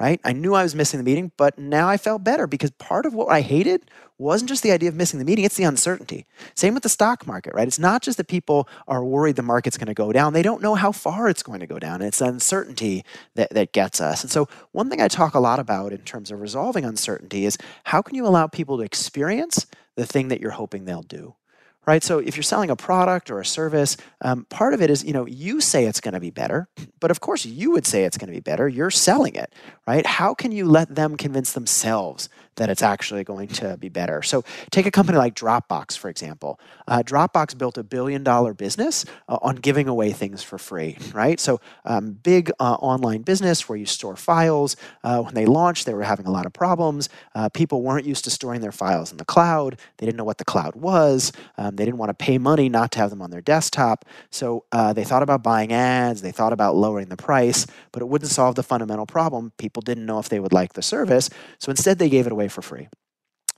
[0.03, 0.19] right?
[0.25, 3.13] I knew I was missing the meeting, but now I felt better because part of
[3.13, 6.25] what I hated wasn't just the idea of missing the meeting, it's the uncertainty.
[6.55, 7.69] Same with the stock market, right?
[7.69, 10.61] It's not just that people are worried the market's going to go down, they don't
[10.61, 12.01] know how far it's going to go down.
[12.01, 14.23] It's uncertainty that, that gets us.
[14.23, 17.57] And so, one thing I talk a lot about in terms of resolving uncertainty is
[17.85, 21.35] how can you allow people to experience the thing that you're hoping they'll do?
[21.85, 22.03] Right?
[22.03, 25.13] So if you're selling a product or a service, um, part of it is, you
[25.13, 26.67] know, you say it's going to be better,
[26.99, 28.67] but of course you would say it's going to be better.
[28.67, 29.53] You're selling it,
[29.87, 30.05] right?
[30.05, 34.21] How can you let them convince themselves that it's actually going to be better?
[34.21, 36.59] So take a company like Dropbox, for example.
[36.87, 41.39] Uh, Dropbox built a billion dollar business uh, on giving away things for free, right?
[41.39, 44.75] So um, big uh, online business where you store files.
[45.03, 47.09] Uh, when they launched, they were having a lot of problems.
[47.35, 49.77] Uh, people weren't used to storing their files in the cloud.
[49.97, 51.31] They didn't know what the cloud was.
[51.57, 54.05] Um, they didn't want to pay money not to have them on their desktop.
[54.29, 58.05] So uh, they thought about buying ads, they thought about lowering the price, but it
[58.05, 59.51] wouldn't solve the fundamental problem.
[59.57, 61.29] People didn't know if they would like the service.
[61.59, 62.87] So instead, they gave it away for free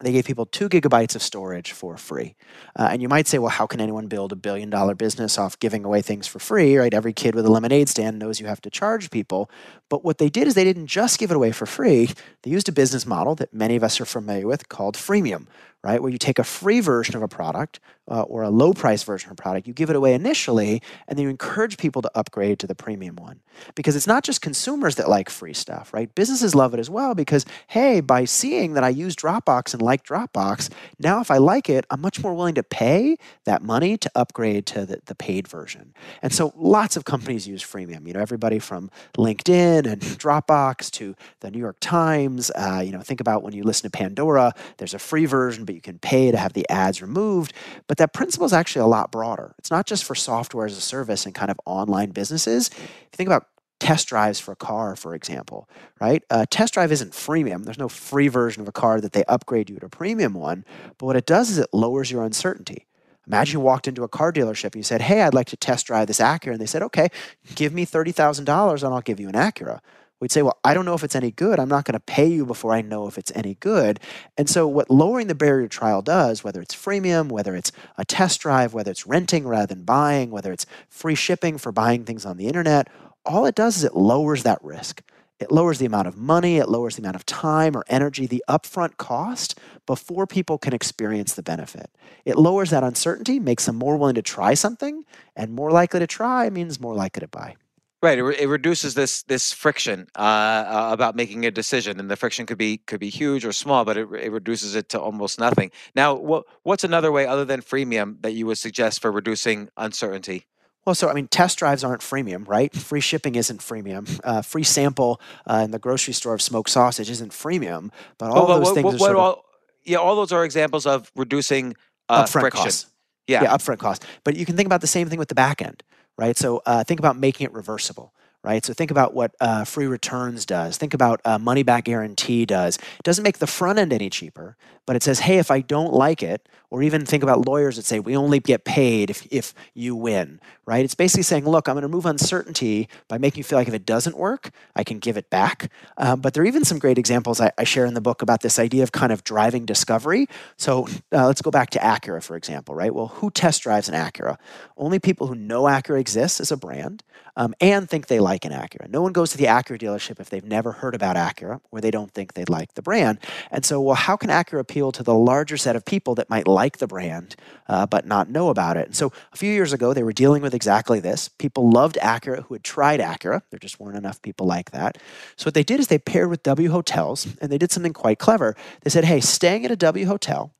[0.02, 2.36] they gave people two gigabytes of storage for free.
[2.76, 5.58] Uh, and you might say, well, how can anyone build a billion dollar business off
[5.60, 6.94] giving away things for free, right?
[6.94, 9.50] Every kid with a lemonade stand knows you have to charge people.
[9.90, 12.10] But what they did is they didn't just give it away for free,
[12.44, 15.48] they used a business model that many of us are familiar with called freemium,
[15.86, 16.02] right?
[16.02, 19.30] Where you take a free version of a product uh, or a low price version
[19.30, 22.58] of a product, you give it away initially, and then you encourage people to upgrade
[22.60, 23.40] to the premium one.
[23.76, 26.14] Because it's not just consumers that like free stuff, right?
[26.14, 30.04] Businesses love it as well because, hey, by seeing that I use Dropbox and like
[30.04, 34.12] Dropbox, now if I like it, I'm much more willing to pay that money to
[34.16, 35.94] upgrade to the, the paid version.
[36.22, 38.08] And so lots of companies use freemium.
[38.08, 42.52] You know, everybody from LinkedIn and Dropbox to the New York Times.
[42.56, 45.75] Uh, you know, think about when you listen to Pandora, there's a free version, but
[45.76, 47.54] you can pay to have the ads removed.
[47.88, 49.54] But that principle is actually a lot broader.
[49.60, 52.70] It's not just for software as a service and kind of online businesses.
[52.70, 53.48] If you think about
[53.80, 56.24] test drives for a car, for example, right?
[56.30, 57.66] A test drive isn't freemium.
[57.66, 60.66] There's no free version of a car that they upgrade you to a premium one.
[60.98, 62.88] But what it does is it lowers your uncertainty.
[63.28, 65.88] Imagine you walked into a car dealership and you said, Hey, I'd like to test
[65.88, 66.54] drive this Acura.
[66.54, 67.10] And they said, Okay,
[67.56, 69.80] give me $30,000 and I'll give you an Acura.
[70.20, 71.60] We'd say, Well, I don't know if it's any good.
[71.60, 74.00] I'm not going to pay you before I know if it's any good.
[74.38, 78.06] And so, what lowering the barrier to trial does, whether it's freemium, whether it's a
[78.06, 82.26] test drive, whether it's renting rather than buying, whether it's free shipping for buying things
[82.26, 82.88] on the internet,
[83.26, 85.02] all it does is it lowers that risk.
[85.38, 88.44] It lowers the amount of money, it lowers the amount of time or energy, the
[88.48, 91.90] upfront cost before people can experience the benefit.
[92.24, 95.04] It lowers that uncertainty, makes them more willing to try something,
[95.36, 97.58] and more likely to try means more likely to buy.
[98.06, 102.08] Right, it, re- it reduces this this friction uh, uh, about making a decision, and
[102.12, 105.00] the friction could be could be huge or small, but it, it reduces it to
[105.00, 105.72] almost nothing.
[105.96, 110.46] Now, what what's another way other than freemium that you would suggest for reducing uncertainty?
[110.86, 112.72] Well, so I mean, test drives aren't freemium, right?
[112.76, 114.20] Free shipping isn't freemium.
[114.24, 117.90] Uh, free sample uh, in the grocery store of smoked sausage isn't freemium.
[118.20, 119.44] But all But those what- things what- are what sort of
[119.84, 121.76] yeah, all those are examples of reducing
[122.10, 122.64] uh, upfront friction.
[122.66, 122.86] costs.
[123.28, 123.42] Yeah.
[123.42, 124.06] yeah, upfront cost.
[124.24, 125.82] But you can think about the same thing with the back end,
[126.18, 126.38] right?
[126.38, 128.14] So uh, think about making it reversible,
[128.46, 128.64] right?
[128.64, 130.78] So think about what uh, free returns does.
[130.78, 132.78] Think about uh, money back guarantee does.
[132.78, 134.56] It doesn't make the front end any cheaper,
[134.86, 137.86] but it says, hey, if I don't like it, or even think about lawyers that
[137.86, 140.84] say we only get paid if, if you win, right?
[140.84, 143.74] It's basically saying, look, I'm going to remove uncertainty by making you feel like if
[143.74, 145.72] it doesn't work, I can give it back.
[145.98, 148.42] Um, but there are even some great examples I, I share in the book about
[148.42, 150.28] this idea of kind of driving discovery.
[150.58, 152.94] So uh, let's go back to Acura, for example, right?
[152.94, 154.38] Well, who test drives an Acura?
[154.76, 157.04] Only people who know Acura exists as a brand
[157.38, 158.90] um, and think they like an Acura.
[158.90, 161.92] No one goes to the Acura dealership if they've never heard about Acura or they
[161.92, 163.20] don't think they'd like the brand.
[163.52, 166.48] And so, well, how can Acura appeal to the larger set of people that might
[166.48, 167.36] like the brand
[167.70, 168.88] uh, but not know about it?
[168.88, 171.30] And so, a few years ago, they were dealing with exactly this.
[171.30, 173.42] People loved Acura who had tried Acura.
[173.52, 174.98] There just weren't enough people like that.
[175.38, 178.20] So, what they did is they paired with W Hotels and they did something quite
[178.20, 178.56] clever.
[178.82, 180.54] They said, hey, staying at a W Hotel,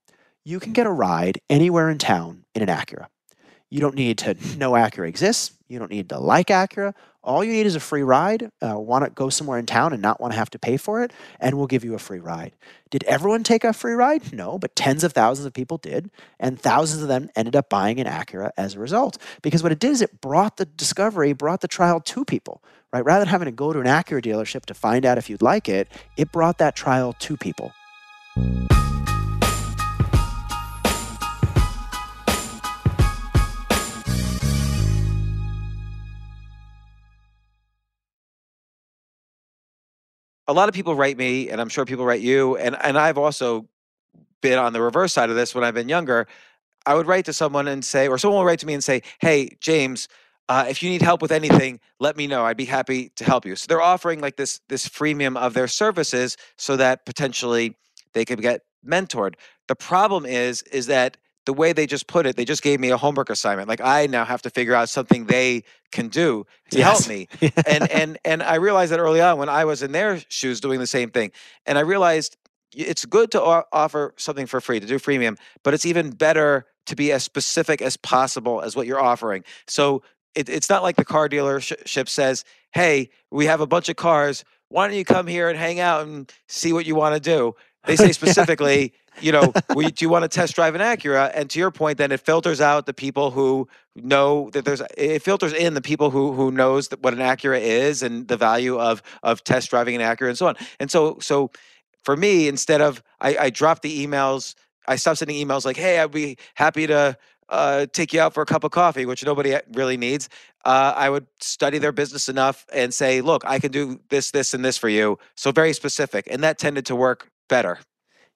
[0.44, 3.08] you can get a ride anywhere in town in an Acura.
[3.70, 5.52] You don't need to know Acura exists.
[5.68, 6.94] You don't need to like Acura.
[7.26, 8.52] All you need is a free ride.
[8.62, 11.04] Uh, want to go somewhere in town and not want to have to pay for
[11.04, 12.56] it, and we'll give you a free ride.
[12.92, 14.32] Did everyone take a free ride?
[14.32, 18.00] No, but tens of thousands of people did, and thousands of them ended up buying
[18.00, 19.18] an Acura as a result.
[19.42, 22.62] Because what it did is it brought the discovery, brought the trial to people,
[22.94, 23.04] right?
[23.04, 25.68] Rather than having to go to an Acura dealership to find out if you'd like
[25.68, 27.74] it, it brought that trial to people.
[40.48, 43.18] A lot of people write me, and I'm sure people write you, and and I've
[43.18, 43.68] also
[44.42, 46.28] been on the reverse side of this when I've been younger.
[46.86, 49.02] I would write to someone and say, or someone will write to me and say,
[49.20, 50.08] "Hey, James,
[50.50, 52.46] uh, if you need help with anything, let me know.
[52.46, 55.68] I'd be happy to help you." So they're offering like this this freemium of their
[55.68, 57.76] services so that potentially
[58.14, 59.36] they could get mentored.
[59.68, 62.90] The problem is is that the way they just put it, they just gave me
[62.92, 63.70] a homework assignment.
[63.70, 67.02] Like I now have to figure out something they can do to Yes.
[67.02, 67.28] help me
[67.66, 70.80] and and and I realized that early on when I was in their shoes doing
[70.80, 71.32] the same thing,
[71.66, 72.38] and I realized
[72.76, 73.42] it's good to
[73.74, 77.82] offer something for free to do freemium, but it's even better to be as specific
[77.82, 79.44] as possible as what you're offering.
[79.68, 80.04] So
[80.36, 84.46] it, it's not like the car dealership says, "Hey, we have a bunch of cars.
[84.70, 87.56] Why don't you come here and hang out and see what you want to do?"
[87.86, 88.14] They say
[88.72, 88.90] Yeah.
[89.22, 91.32] You know, we, do you want to test drive an Acura?
[91.34, 95.22] And to your point, then it filters out the people who know that there's it
[95.22, 99.02] filters in the people who who knows what an Acura is and the value of
[99.24, 100.56] of test driving an Acura and so on.
[100.80, 101.52] And so so
[102.04, 104.56] for me, instead of I, I dropped the emails,
[104.88, 107.18] I stopped sending emails like, "Hey, I'd be happy to
[107.50, 110.30] uh, take you out for a cup of coffee," which nobody really needs.
[110.64, 114.54] Uh, I would study their business enough and say, "Look, I can do this, this,
[114.54, 117.80] and this for you." So very specific, and that tended to work better.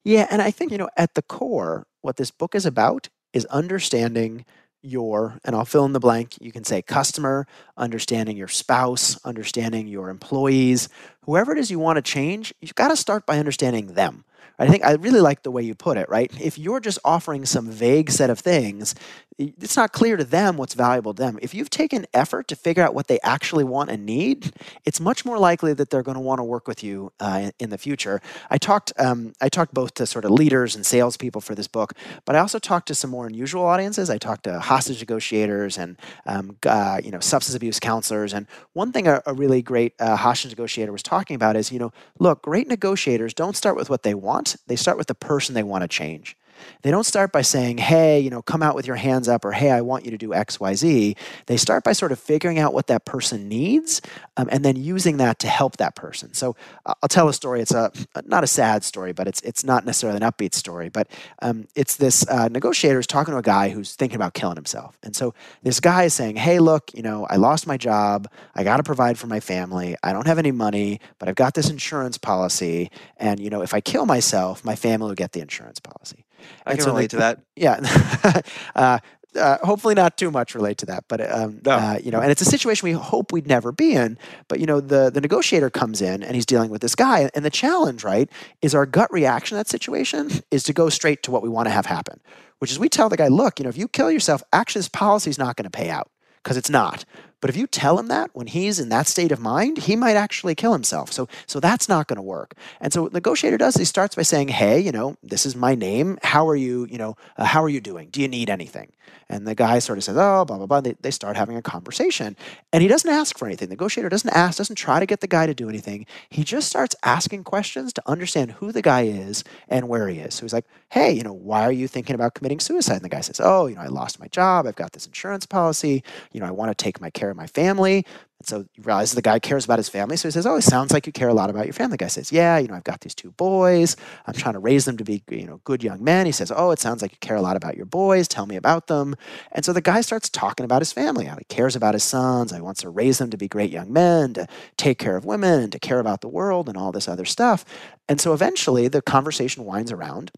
[0.04, 3.46] Yeah, and I think, you know, at the core, what this book is about is
[3.46, 4.46] understanding
[4.82, 9.88] your, and I'll fill in the blank, you can say customer, understanding your spouse, understanding
[9.88, 10.88] your employees,
[11.26, 14.24] whoever it is you want to change, you've got to start by understanding them.
[14.58, 16.32] I think I really like the way you put it, right?
[16.40, 18.96] If you're just offering some vague set of things,
[19.40, 21.40] it's not clear to them what's valuable to them.
[21.42, 24.52] If you've taken effort to figure out what they actually want and need,
[24.86, 27.70] it's much more likely that they're going to want to work with you uh, in,
[27.70, 28.20] the future.
[28.50, 31.94] I talked, um, I talked both to sort of leaders and salespeople for this book,
[32.26, 34.10] but I also talked to some more unusual audiences.
[34.10, 38.34] I talked to hostage negotiators and, um, uh, you know, substance abuse counselors.
[38.34, 41.80] And one thing a, a really great uh, hostage negotiator was talking about is, you
[41.80, 45.56] know, look, great negotiators don't start with what they want; they start with the person
[45.56, 46.36] they want to change.
[46.82, 49.52] They don't start by saying, hey, you know, come out with your hands up or
[49.52, 51.16] hey, I want you to do X, Y, Z.
[51.46, 54.02] They start by sort of figuring out what that person needs
[54.38, 56.34] um, and then using that to help that person.
[56.34, 57.62] So uh, I'll tell a story.
[57.62, 57.92] It's a
[58.26, 60.90] not a sad story, but it's it's not necessarily an upbeat story.
[60.90, 61.10] But
[61.42, 64.98] um, it's this uh, negotiator is talking to a guy who's thinking about killing himself.
[65.04, 68.30] And so this guy is saying, hey, look, you know, I lost my job.
[68.56, 69.96] I got to provide for my family.
[70.04, 72.92] I don't have any money, but I've got this insurance policy.
[73.18, 76.26] And, you know, if I kill myself, my family will get the insurance policy.
[76.66, 77.40] I And can so relate to that.
[77.56, 78.42] Yeah.
[78.76, 79.00] uh,
[79.36, 81.72] uh, hopefully not too much relate to that, but um, No.
[81.74, 84.18] uh, you know, and it's a situation we hope we'd never be in.
[84.48, 87.46] But you know, the the negotiator comes in and he's dealing with this guy, and
[87.46, 88.30] the challenge, right,
[88.62, 91.68] is our gut reaction to that situation is to go straight to what we want
[91.68, 92.20] to have happen,
[92.58, 94.90] which is we tell the guy, look, you know, if you kill yourself, actually, this
[94.90, 96.10] policy is not going to pay out
[96.44, 97.06] because it's not.
[97.42, 100.16] But if you tell him that when he's in that state of mind, he might
[100.16, 101.12] actually kill himself.
[101.12, 102.54] So, so that's not going to work.
[102.82, 105.56] And so what the negotiator does, he starts by saying, hey, you know, this is
[105.56, 106.18] my name.
[106.24, 108.10] How are you, you know, uh, how are you doing?
[108.10, 108.92] Do you need anything?
[109.32, 110.82] And the guy sort of says, oh, blah, blah, blah.
[110.82, 112.36] They, they start having a conversation.
[112.74, 113.70] And he doesn't ask for anything.
[113.70, 116.08] The negotiator doesn't ask, doesn't try to get the guy to do anything.
[116.30, 120.34] He just starts asking questions to understand who the guy is and where he is.
[120.34, 122.96] So he's like, hey, you know, why are you thinking about committing suicide?
[122.96, 124.66] And the guy says, oh, you know, I lost my job.
[124.66, 126.04] I've got this insurance policy.
[126.32, 128.06] You know, I want to take my care of my family.
[128.40, 130.16] And so you realize the guy cares about his family.
[130.16, 131.96] So he says, Oh, it sounds like you care a lot about your family.
[131.96, 133.98] The guy says, Yeah, you know, I've got these two boys.
[134.26, 136.26] I'm trying to raise them to be, you know, good young men.
[136.26, 138.30] He says, Oh, it sounds like you care a lot about your boys.
[138.30, 139.16] Tell me about them.
[139.52, 142.52] And so the guy starts talking about his family, how he cares about his sons,
[142.52, 145.26] how he wants to raise them to be great young men, to take care of
[145.26, 147.66] women, to care about the world and all this other stuff.
[148.08, 150.32] And so eventually the conversation winds around.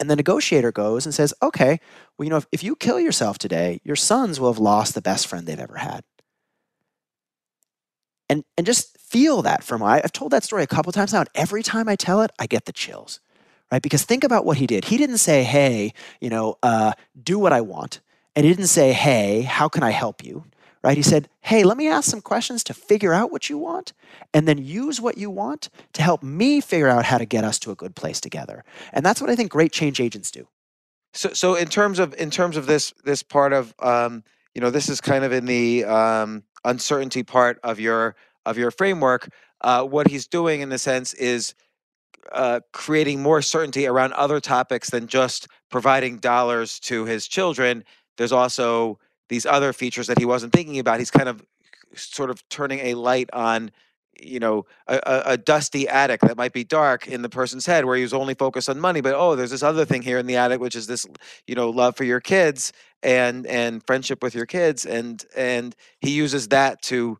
[0.00, 1.78] And the negotiator goes and says, okay,
[2.18, 5.02] well, you know, if, if you kill yourself today, your sons will have lost the
[5.02, 6.02] best friend they've ever had
[8.28, 11.28] and and just feel that from I've told that story a couple times now, and
[11.34, 13.20] every time I tell it, I get the chills,
[13.70, 13.82] right?
[13.82, 14.86] Because think about what he did.
[14.86, 18.00] He didn't say, "Hey, you know, uh, do what I want,"
[18.34, 20.44] and he didn't say, "Hey, how can I help you?"
[20.82, 20.98] Right?
[20.98, 23.92] He said, "Hey, let me ask some questions to figure out what you want,
[24.34, 27.58] and then use what you want to help me figure out how to get us
[27.60, 30.46] to a good place together." And that's what I think great change agents do.
[31.14, 34.24] So, so in terms of in terms of this this part of um,
[34.54, 38.70] you know this is kind of in the um, uncertainty part of your of your
[38.70, 39.28] framework,
[39.62, 41.54] uh, what he's doing in the sense is
[42.32, 47.84] uh, creating more certainty around other topics than just providing dollars to his children.
[48.16, 48.98] There's also
[49.28, 50.98] these other features that he wasn't thinking about.
[50.98, 51.42] He's kind of
[51.94, 53.70] sort of turning a light on
[54.20, 57.96] you know a, a, dusty attic that might be dark in the person's head where
[57.96, 60.36] he was only focused on money but oh there's this other thing here in the
[60.36, 61.06] attic which is this
[61.46, 66.10] you know love for your kids and and friendship with your kids and and he
[66.10, 67.18] uses that to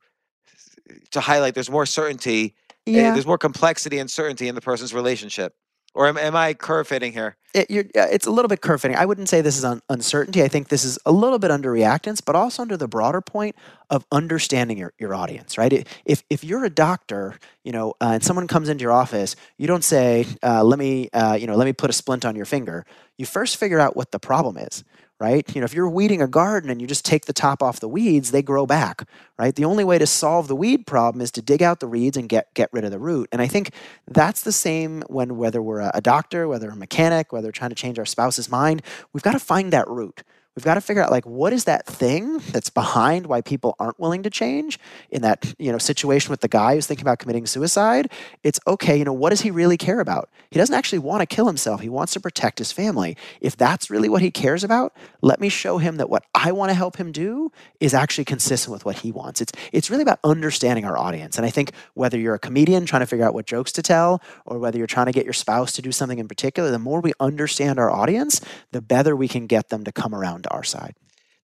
[1.10, 2.54] to highlight there's more certainty
[2.86, 3.12] eh, yeah.
[3.12, 5.54] there's more complexity and certainty in the person's relationship
[5.94, 7.36] or am, am I curve fitting here?
[7.54, 8.96] It, it's a little bit curve fitting.
[8.96, 10.42] I wouldn't say this is un- uncertainty.
[10.42, 13.54] I think this is a little bit under reactance, but also under the broader point
[13.90, 15.86] of understanding your, your audience, right?
[16.04, 19.68] If, if you're a doctor, you know, uh, and someone comes into your office, you
[19.68, 22.46] don't say, uh, let me, uh, you know, let me put a splint on your
[22.46, 22.84] finger.
[23.18, 24.82] You first figure out what the problem is
[25.20, 25.54] right?
[25.54, 27.88] You know, if you're weeding a garden and you just take the top off the
[27.88, 29.08] weeds, they grow back,
[29.38, 29.54] right?
[29.54, 32.28] The only way to solve the weed problem is to dig out the weeds and
[32.28, 33.28] get get rid of the root.
[33.32, 33.70] And I think
[34.08, 37.98] that's the same when whether we're a doctor, whether a mechanic, whether trying to change
[37.98, 40.22] our spouse's mind, we've got to find that root.
[40.56, 43.98] We've got to figure out like what is that thing that's behind why people aren't
[43.98, 44.78] willing to change
[45.10, 48.12] in that, you know, situation with the guy who's thinking about committing suicide.
[48.44, 50.30] It's okay, you know, what does he really care about?
[50.50, 51.80] He doesn't actually want to kill himself.
[51.80, 53.16] He wants to protect his family.
[53.40, 56.70] If that's really what he cares about, let me show him that what I want
[56.70, 57.50] to help him do
[57.80, 59.40] is actually consistent with what he wants.
[59.40, 61.36] It's it's really about understanding our audience.
[61.36, 64.22] And I think whether you're a comedian trying to figure out what jokes to tell
[64.46, 67.00] or whether you're trying to get your spouse to do something in particular, the more
[67.00, 68.40] we understand our audience,
[68.70, 70.94] the better we can get them to come around to our side.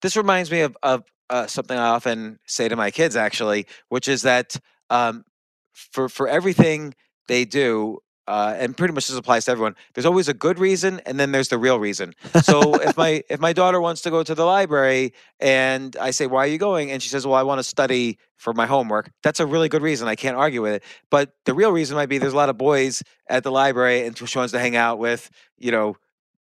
[0.00, 4.08] This reminds me of, of uh, something I often say to my kids, actually, which
[4.08, 4.56] is that
[4.88, 5.24] um,
[5.72, 6.94] for for everything
[7.28, 9.74] they do, uh, and pretty much this applies to everyone.
[9.94, 12.14] There's always a good reason, and then there's the real reason.
[12.42, 16.26] So if my if my daughter wants to go to the library, and I say,
[16.26, 19.10] "Why are you going?" and she says, "Well, I want to study for my homework,"
[19.22, 20.08] that's a really good reason.
[20.08, 20.84] I can't argue with it.
[21.10, 24.16] But the real reason might be there's a lot of boys at the library, and
[24.16, 25.96] she wants to hang out with, you know,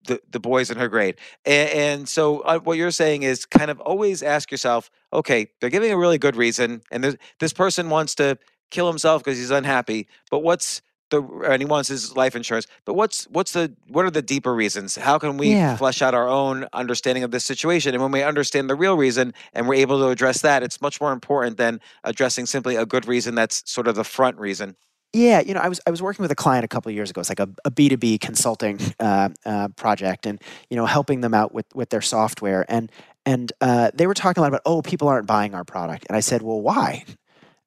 [0.05, 1.15] the, the boys in her grade.
[1.45, 5.69] And, and so uh, what you're saying is kind of always ask yourself, okay, they're
[5.69, 8.37] giving a really good reason, and this person wants to
[8.71, 10.07] kill himself because he's unhappy.
[10.29, 12.67] But what's the and he wants his life insurance.
[12.85, 14.95] But what's what's the what are the deeper reasons?
[14.95, 15.75] How can we yeah.
[15.75, 17.93] flesh out our own understanding of this situation?
[17.93, 21.01] And when we understand the real reason and we're able to address that, it's much
[21.01, 24.75] more important than addressing simply a good reason that's sort of the front reason.
[25.11, 27.09] Yeah, you know, I was I was working with a client a couple of years
[27.09, 27.19] ago.
[27.19, 30.39] It's like a B two B consulting uh, uh, project, and
[30.69, 32.63] you know, helping them out with with their software.
[32.69, 32.91] And
[33.25, 36.05] and uh, they were talking a lot about, oh, people aren't buying our product.
[36.07, 37.05] And I said, well, why?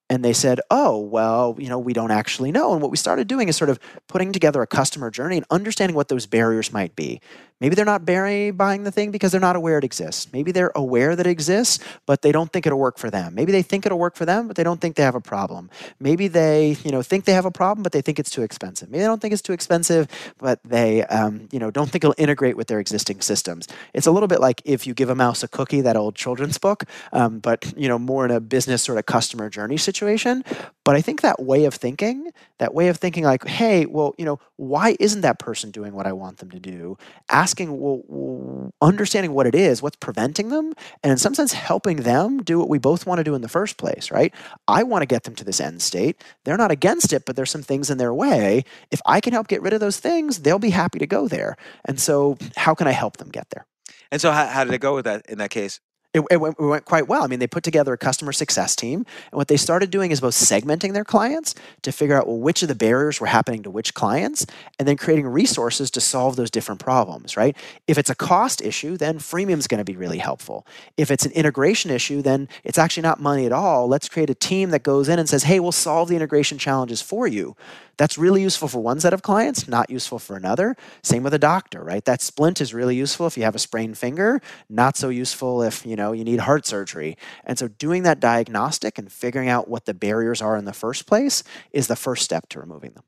[0.08, 2.72] And they said, oh, well, you know, we don't actually know.
[2.74, 3.78] And what we started doing is sort of
[4.08, 7.20] putting together a customer journey and understanding what those barriers might be.
[7.62, 10.32] Maybe they're not buying the thing because they're not aware it exists.
[10.32, 13.36] Maybe they're aware that it exists, but they don't think it'll work for them.
[13.36, 15.70] Maybe they think it'll work for them, but they don't think they have a problem.
[16.00, 18.90] Maybe they, you know, think they have a problem, but they think it's too expensive.
[18.90, 20.08] Maybe they don't think it's too expensive,
[20.38, 23.68] but they, um, you know, don't think it'll integrate with their existing systems.
[23.94, 26.58] It's a little bit like if you give a mouse a cookie, that old children's
[26.58, 26.82] book,
[27.12, 30.42] um, but you know, more in a business sort of customer journey situation.
[30.82, 34.24] But I think that way of thinking, that way of thinking, like, hey, well, you
[34.24, 36.98] know, why isn't that person doing what I want them to do?
[37.28, 40.72] Ask asking, well, understanding what it is, what's preventing them,
[41.02, 43.48] and in some sense, helping them do what we both want to do in the
[43.48, 44.32] first place, right?
[44.66, 46.22] I want to get them to this end state.
[46.44, 48.64] They're not against it, but there's some things in their way.
[48.90, 51.56] If I can help get rid of those things, they'll be happy to go there.
[51.84, 53.66] And so, how can I help them get there?
[54.10, 55.80] And so, how, how did it go with that in that case?
[56.14, 57.24] It, it, went, it, went, quite well.
[57.24, 60.20] I mean, they put together a customer success team, and what they started doing is
[60.20, 63.70] both segmenting their clients to figure out well, which of the barriers were happening to
[63.70, 64.46] which clients,
[64.78, 67.36] and then creating resources to solve those different problems.
[67.36, 67.56] Right?
[67.86, 70.66] If it's a cost issue, then freemium is going to be really helpful.
[70.96, 73.88] If it's an integration issue, then it's actually not money at all.
[73.88, 77.00] Let's create a team that goes in and says, "Hey, we'll solve the integration challenges
[77.00, 77.56] for you."
[78.02, 80.76] That's really useful for one set of clients, not useful for another.
[81.02, 82.04] Same with a doctor, right?
[82.04, 85.84] That splint is really useful if you have a sprained finger, not so useful if,
[85.86, 87.16] you know, you need heart surgery.
[87.44, 91.06] And so doing that diagnostic and figuring out what the barriers are in the first
[91.06, 93.04] place is the first step to removing them.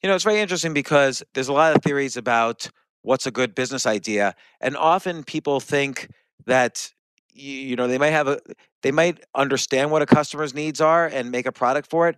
[0.00, 2.70] You know, it's very interesting because there's a lot of theories about
[3.02, 6.10] what's a good business idea, and often people think
[6.46, 6.92] that
[7.34, 8.38] you know they might have a
[8.82, 12.16] they might understand what a customer's needs are and make a product for it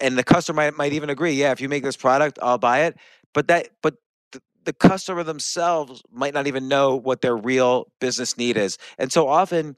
[0.00, 2.80] and the customer might, might even agree yeah if you make this product i'll buy
[2.80, 2.96] it
[3.32, 3.94] but that but
[4.66, 9.28] the, customer themselves might not even know what their real business need is and so
[9.28, 9.76] often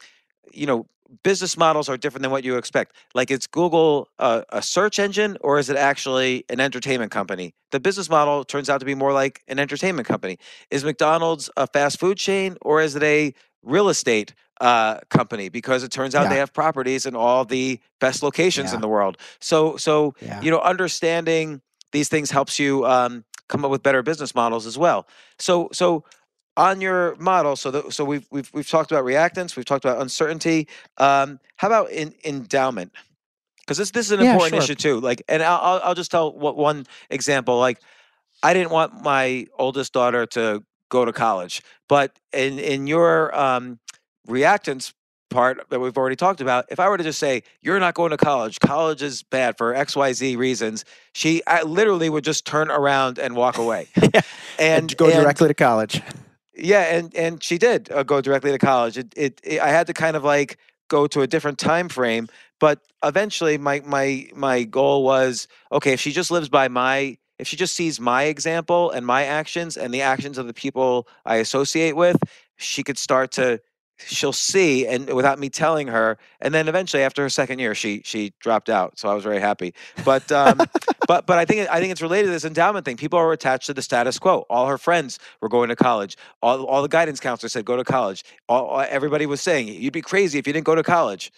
[0.52, 0.86] you know
[1.22, 5.36] business models are different than what you expect like is google a, a search engine
[5.40, 9.12] or is it actually an entertainment company the business model turns out to be more
[9.12, 10.38] like an entertainment company
[10.70, 13.32] is mcdonald's a fast food chain or is it a
[13.62, 16.30] real estate uh, company because it turns out yeah.
[16.30, 18.76] they have properties in all the best locations yeah.
[18.76, 19.16] in the world.
[19.40, 20.40] So, so yeah.
[20.40, 21.60] you know, understanding
[21.92, 25.06] these things helps you um, come up with better business models as well.
[25.38, 26.04] So, so
[26.56, 30.00] on your model, so the, so we've we've we've talked about reactance, we've talked about
[30.00, 30.68] uncertainty.
[30.96, 32.92] Um, how about in, endowment?
[33.60, 34.62] Because this this is an important sure.
[34.62, 35.00] issue too.
[35.00, 37.58] Like, and I'll I'll just tell what one example.
[37.58, 37.80] Like,
[38.42, 43.78] I didn't want my oldest daughter to go to college, but in in your um,
[44.28, 44.92] reactance
[45.28, 48.10] part that we've already talked about, if I were to just say, you're not going
[48.10, 53.18] to college, college is bad for XYZ reasons, she I literally would just turn around
[53.18, 53.88] and walk away.
[53.96, 54.22] yeah.
[54.58, 56.02] and, and, go and, directly to college.
[56.54, 56.96] Yeah.
[56.96, 58.98] And, and she did uh, go directly to college.
[58.98, 60.58] It, it, it, I had to kind of like
[60.88, 66.00] go to a different time frame, but eventually my, my, my goal was, okay, if
[66.00, 69.94] she just lives by my, if she just sees my example and my actions and
[69.94, 72.16] the actions of the people I associate with,
[72.56, 73.60] she could start to
[74.06, 78.00] she'll see and without me telling her and then eventually after her second year she
[78.04, 79.74] she dropped out so i was very happy
[80.04, 80.58] but um
[81.08, 83.66] but but i think i think it's related to this endowment thing people are attached
[83.66, 87.20] to the status quo all her friends were going to college all, all the guidance
[87.20, 90.66] counselors said go to college all, everybody was saying you'd be crazy if you didn't
[90.66, 91.32] go to college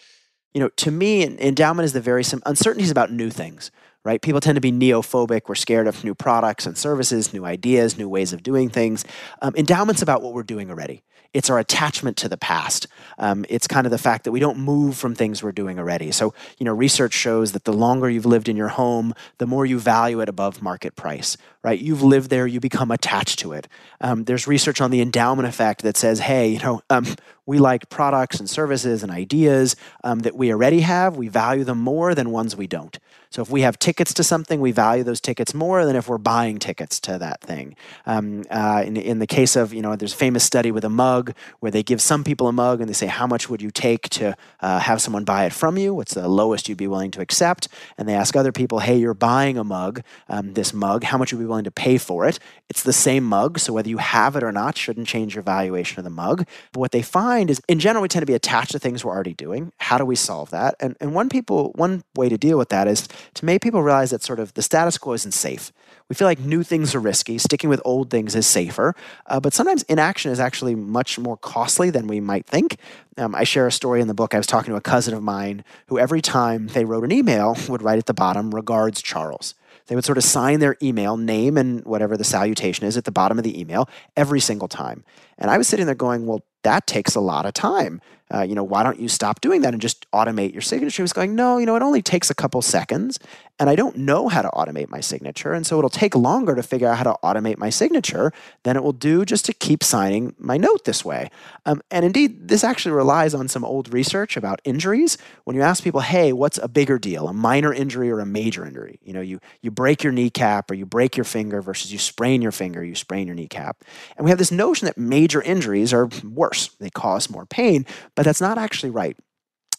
[0.54, 3.70] you know to me endowment is the very sim- uncertainty is about new things
[4.04, 4.22] right?
[4.22, 5.42] People tend to be neophobic.
[5.46, 9.04] We're scared of new products and services, new ideas, new ways of doing things.
[9.42, 11.02] Um, endowment's about what we're doing already.
[11.32, 12.86] It's our attachment to the past.
[13.18, 16.10] Um, it's kind of the fact that we don't move from things we're doing already.
[16.10, 19.64] So, you know, research shows that the longer you've lived in your home, the more
[19.64, 21.78] you value it above market price, right?
[21.78, 23.68] You've lived there, you become attached to it.
[24.00, 27.06] Um, there's research on the endowment effect that says, hey, you know, um,
[27.46, 31.16] we like products and services and ideas um, that we already have.
[31.16, 32.98] We value them more than ones we don't.
[33.30, 36.18] So if we have tickets to something, we value those tickets more than if we're
[36.18, 37.76] buying tickets to that thing.
[38.04, 40.90] Um, uh, in, in the case of, you know, there's a famous study with a
[40.90, 43.70] mug where they give some people a mug and they say, how much would you
[43.70, 45.94] take to uh, have someone buy it from you?
[45.94, 47.68] What's the lowest you'd be willing to accept?
[47.96, 51.32] And they ask other people, hey, you're buying a mug, um, this mug, how much
[51.32, 52.40] would you be willing to pay for it?
[52.68, 56.00] It's the same mug, so whether you have it or not shouldn't change your valuation
[56.00, 56.48] of the mug.
[56.72, 59.12] But what they find is, in general, we tend to be attached to things we're
[59.12, 59.72] already doing.
[59.78, 60.74] How do we solve that?
[60.80, 64.10] And, and one people, one way to deal with that is to make people realize
[64.10, 65.72] that sort of the status quo isn't safe.
[66.08, 69.54] We feel like new things are risky, sticking with old things is safer, uh, but
[69.54, 72.78] sometimes inaction is actually much more costly than we might think.
[73.16, 74.34] Um, I share a story in the book.
[74.34, 77.56] I was talking to a cousin of mine who, every time they wrote an email,
[77.68, 79.54] would write at the bottom, Regards Charles.
[79.86, 83.10] They would sort of sign their email, name and whatever the salutation is at the
[83.10, 85.04] bottom of the email every single time.
[85.40, 88.00] And I was sitting there going, well, that takes a lot of time
[88.32, 91.02] uh, you know, why don't you stop doing that and just automate your signature?
[91.02, 93.18] He was going, no, you know, it only takes a couple seconds
[93.58, 95.52] and I don't know how to automate my signature.
[95.52, 98.32] And so it'll take longer to figure out how to automate my signature
[98.62, 101.28] than it will do just to keep signing my note this way.
[101.66, 105.18] Um, and indeed, this actually relies on some old research about injuries.
[105.44, 108.64] When you ask people, hey, what's a bigger deal, a minor injury or a major
[108.64, 108.98] injury?
[109.02, 112.40] You know, you, you break your kneecap or you break your finger versus you sprain
[112.40, 113.84] your finger, you sprain your kneecap.
[114.16, 118.24] And we have this notion that major injuries are worse, they cause more pain but
[118.24, 119.16] that's not actually right.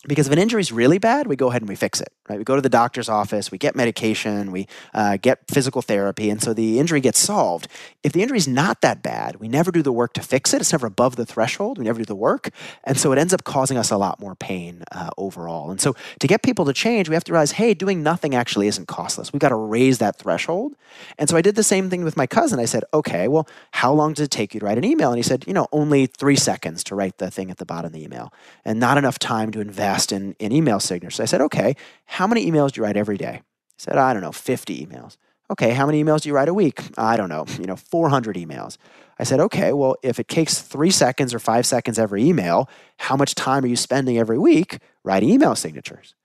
[0.07, 2.39] Because if an injury is really bad, we go ahead and we fix it, right?
[2.39, 6.41] We go to the doctor's office, we get medication, we uh, get physical therapy, and
[6.41, 7.67] so the injury gets solved.
[8.01, 10.61] If the injury is not that bad, we never do the work to fix it.
[10.61, 11.77] It's never above the threshold.
[11.77, 12.49] We never do the work,
[12.83, 15.69] and so it ends up causing us a lot more pain uh, overall.
[15.69, 18.67] And so to get people to change, we have to realize, hey, doing nothing actually
[18.67, 19.31] isn't costless.
[19.31, 20.75] We've got to raise that threshold.
[21.19, 22.59] And so I did the same thing with my cousin.
[22.59, 25.09] I said, okay, well, how long does it take you to write an email?
[25.09, 27.85] And he said, you know, only three seconds to write the thing at the bottom
[27.85, 28.33] of the email,
[28.65, 31.15] and not enough time to invest in, in email signatures.
[31.17, 31.75] So I said, okay,
[32.05, 33.41] how many emails do you write every day?
[33.77, 35.17] He said, I don't know, 50 emails.
[35.49, 36.81] Okay, how many emails do you write a week?
[36.97, 38.77] I don't know, you know, 400 emails.
[39.19, 43.17] I said, okay, well, if it takes three seconds or five seconds every email, how
[43.17, 46.15] much time are you spending every week writing email signatures?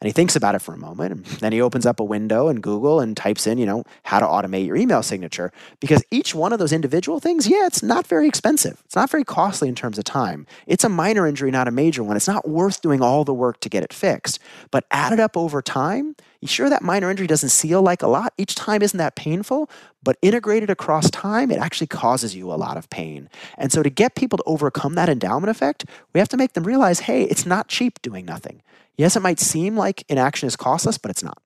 [0.00, 1.12] And he thinks about it for a moment.
[1.12, 4.20] And then he opens up a window in Google and types in, you know, how
[4.20, 5.52] to automate your email signature.
[5.80, 8.82] Because each one of those individual things, yeah, it's not very expensive.
[8.84, 10.46] It's not very costly in terms of time.
[10.66, 12.16] It's a minor injury, not a major one.
[12.16, 14.40] It's not worth doing all the work to get it fixed.
[14.70, 18.34] But added up over time, you sure that minor injury doesn't feel like a lot?
[18.36, 19.70] Each time isn't that painful,
[20.02, 23.30] but integrated across time, it actually causes you a lot of pain.
[23.56, 26.64] And so to get people to overcome that endowment effect, we have to make them
[26.64, 28.60] realize, hey, it's not cheap doing nothing.
[28.96, 31.38] Yes, it might seem like inaction is costless, but it's not.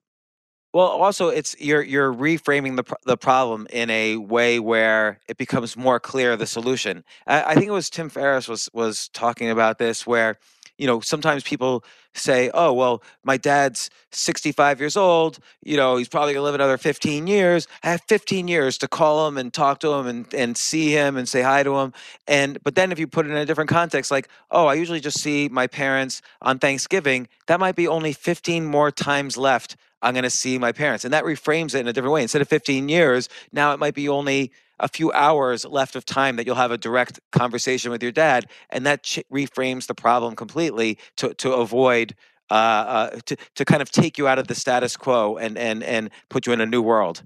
[0.74, 5.76] Well, also, it's you're you're reframing the the problem in a way where it becomes
[5.76, 7.04] more clear the solution.
[7.26, 10.36] I, I think it was Tim Ferriss was was talking about this, where
[10.78, 11.84] you know, sometimes people
[12.18, 15.38] say, oh, well, my dad's 65 years old.
[15.62, 17.66] You know, he's probably going to live another 15 years.
[17.82, 21.16] I have 15 years to call him and talk to him and, and see him
[21.16, 21.92] and say hi to him.
[22.26, 25.00] And, but then if you put it in a different context, like, oh, I usually
[25.00, 29.76] just see my parents on Thanksgiving, that might be only 15 more times left.
[30.02, 31.04] I'm going to see my parents.
[31.04, 32.22] And that reframes it in a different way.
[32.22, 36.36] Instead of 15 years, now it might be only a few hours left of time
[36.36, 40.36] that you'll have a direct conversation with your dad, and that ch- reframes the problem
[40.36, 42.14] completely to to avoid
[42.50, 45.82] uh, uh, to to kind of take you out of the status quo and and
[45.82, 47.24] and put you in a new world.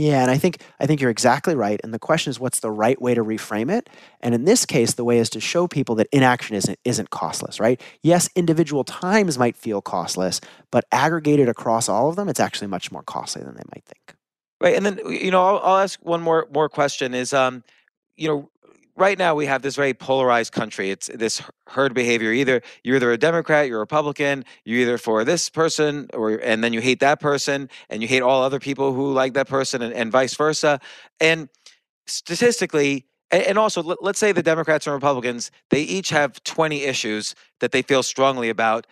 [0.00, 1.78] Yeah, and I think I think you're exactly right.
[1.84, 3.90] And the question is, what's the right way to reframe it?
[4.22, 7.60] And in this case, the way is to show people that inaction isn't isn't costless,
[7.60, 7.78] right?
[8.02, 10.40] Yes, individual times might feel costless,
[10.70, 14.16] but aggregated across all of them, it's actually much more costly than they might think.
[14.58, 17.12] Right, and then you know, I'll, I'll ask one more more question.
[17.12, 17.62] Is um,
[18.16, 18.50] you know,
[18.96, 20.90] right now we have this very polarized country.
[20.90, 22.32] It's this herd behavior.
[22.32, 26.62] Either you're either a Democrat, you're a Republican, you're either for this person, or and
[26.62, 29.82] then you hate that person, and you hate all other people who like that person,
[29.82, 30.80] and, and vice versa.
[31.20, 31.48] And
[32.06, 37.72] statistically, and also let's say the Democrats and Republicans, they each have 20 issues that
[37.72, 38.86] they feel strongly about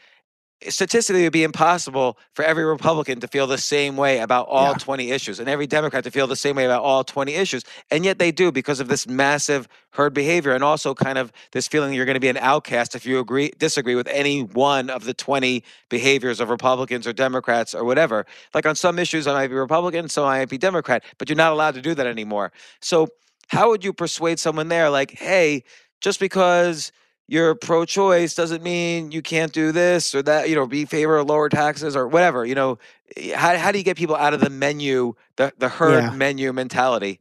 [0.67, 4.73] statistically it would be impossible for every republican to feel the same way about all
[4.73, 4.79] yeah.
[4.79, 8.05] 20 issues and every democrat to feel the same way about all 20 issues and
[8.05, 11.93] yet they do because of this massive herd behavior and also kind of this feeling
[11.93, 15.15] you're going to be an outcast if you agree disagree with any one of the
[15.15, 19.55] 20 behaviors of republicans or democrats or whatever like on some issues i might be
[19.55, 22.51] republican so i might be democrat but you're not allowed to do that anymore
[22.81, 23.07] so
[23.49, 25.63] how would you persuade someone there like hey
[26.01, 26.91] just because
[27.29, 31.29] you're pro-choice doesn't mean you can't do this or that you know be favor of
[31.29, 32.79] lower taxes or whatever you know
[33.17, 36.11] eh, how, how do you get people out of the menu the, the herd yeah.
[36.11, 37.21] menu mentality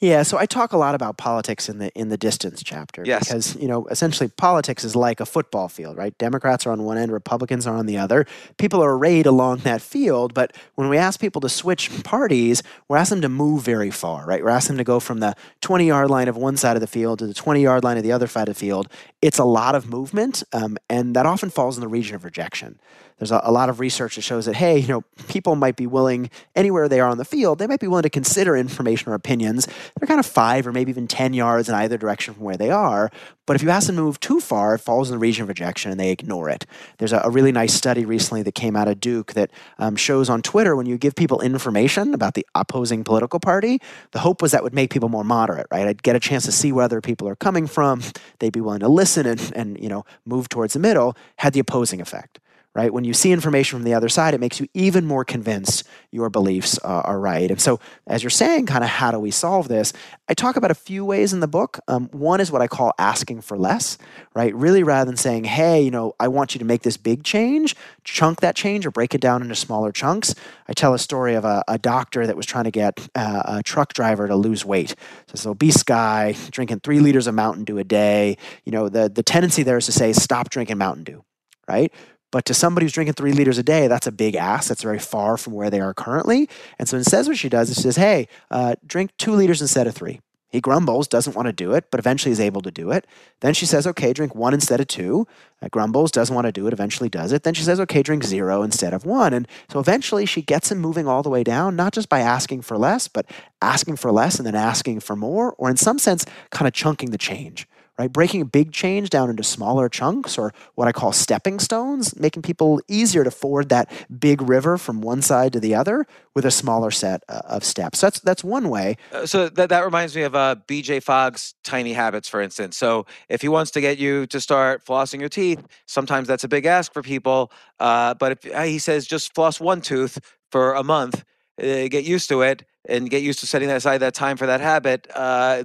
[0.00, 3.28] yeah, so I talk a lot about politics in the in the distance chapter yes.
[3.28, 6.16] because you know essentially politics is like a football field, right?
[6.16, 8.26] Democrats are on one end, Republicans are on the other.
[8.56, 12.96] People are arrayed along that field, but when we ask people to switch parties, we're
[12.96, 14.42] asking them to move very far, right?
[14.42, 16.86] We're asking them to go from the 20 yard line of one side of the
[16.86, 18.88] field to the 20 yard line of the other side of the field.
[19.20, 22.80] It's a lot of movement, um, and that often falls in the region of rejection
[23.20, 25.86] there's a, a, lot of research that shows that hey you know people might be
[25.86, 29.14] willing anywhere they are on the field they might be willing to consider information or
[29.14, 29.68] opinions.
[29.98, 32.70] They're kind of five or maybe even ten yards in either direction from where they
[32.70, 33.10] are.
[33.46, 35.48] But if you ask them to move too far it falls in the region of
[35.48, 36.66] rejection and they ignore it.
[36.98, 40.28] There's a, a really nice study recently that came out of duke that um, shows
[40.28, 43.80] on twitter when you give people information about the opposing political party
[44.12, 45.86] the hope was that would make people more moderate right?
[45.86, 48.02] I'd get a chance to see where other people are coming from.
[48.38, 51.60] They'd be willing to listen and, and you know move towards the middle had the
[51.60, 52.38] opposing effect
[52.72, 52.92] right?
[52.92, 56.30] When you see information from the other side, it makes you even more convinced your
[56.30, 57.50] beliefs uh, are right.
[57.50, 59.92] And so, as you're saying, kind of how do we solve this?
[60.28, 61.80] I talk about a few ways in the book.
[61.88, 63.98] Um, one is what I call asking for less,
[64.34, 64.54] right?
[64.54, 67.74] Really, rather than saying, hey, you know, I want you to make this big change,
[68.04, 70.36] chunk that change or break it down into smaller chunks.
[70.68, 73.62] I tell a story of a, a doctor that was trying to get uh, a
[73.64, 74.90] truck driver to lose weight.
[75.26, 78.36] So, this obese guy drinking three liters of Mountain Dew a day.
[78.64, 81.24] You know, the, the tendency there is to say, stop drinking Mountain Dew
[81.68, 81.92] right?
[82.30, 84.68] But to somebody who's drinking three liters a day, that's a big ask.
[84.68, 86.48] That's very far from where they are currently.
[86.78, 89.86] And so instead, what she does is she says, hey, uh, drink two liters instead
[89.86, 90.20] of three.
[90.50, 93.06] He grumbles, doesn't want to do it, but eventually is able to do it.
[93.38, 95.28] Then she says, okay, drink one instead of two.
[95.62, 97.44] Uh, grumbles, doesn't want to do it, eventually does it.
[97.44, 99.32] Then she says, okay, drink zero instead of one.
[99.32, 102.62] And so eventually she gets him moving all the way down, not just by asking
[102.62, 103.26] for less, but
[103.62, 107.10] asking for less and then asking for more, or in some sense, kind of chunking
[107.10, 107.68] the change
[108.00, 108.10] right?
[108.10, 112.40] Breaking a big change down into smaller chunks or what I call stepping stones, making
[112.40, 116.50] people easier to ford that big river from one side to the other with a
[116.50, 118.00] smaller set uh, of steps.
[118.00, 118.96] That's that's one way.
[119.12, 122.78] Uh, so that, that reminds me of uh, BJ Fogg's Tiny Habits, for instance.
[122.78, 126.48] So if he wants to get you to start flossing your teeth, sometimes that's a
[126.48, 127.52] big ask for people.
[127.78, 130.18] Uh, but if uh, he says just floss one tooth
[130.50, 131.22] for a month,
[131.60, 134.62] uh, get used to it and get used to setting aside that time for that
[134.62, 135.06] habit,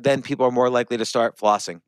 [0.03, 1.79] then people are more likely to start flossing.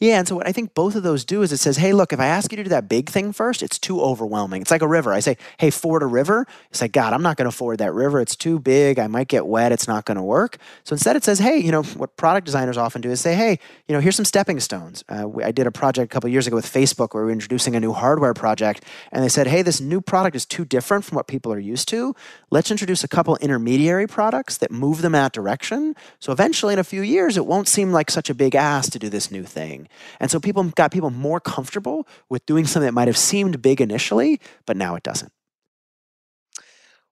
[0.00, 2.14] Yeah, and so what I think both of those do is it says, hey, look,
[2.14, 4.62] if I ask you to do that big thing first, it's too overwhelming.
[4.62, 5.12] It's like a river.
[5.12, 6.46] I say, hey, ford a river.
[6.70, 8.18] It's like, God, I'm not going to ford that river.
[8.18, 8.98] It's too big.
[8.98, 9.72] I might get wet.
[9.72, 10.56] It's not going to work.
[10.84, 13.58] So instead, it says, hey, you know, what product designers often do is say, hey,
[13.88, 15.04] you know, here's some stepping stones.
[15.06, 17.32] Uh, we, I did a project a couple years ago with Facebook where we were
[17.32, 21.04] introducing a new hardware project, and they said, hey, this new product is too different
[21.04, 22.16] from what people are used to.
[22.50, 25.94] Let's introduce a couple intermediary products that move them in that direction.
[26.20, 28.98] So eventually, in a few years, it won't seem like such a big ask to
[28.98, 29.88] do this new thing.
[30.18, 33.80] And so people got people more comfortable with doing something that might have seemed big
[33.80, 35.32] initially, but now it doesn't.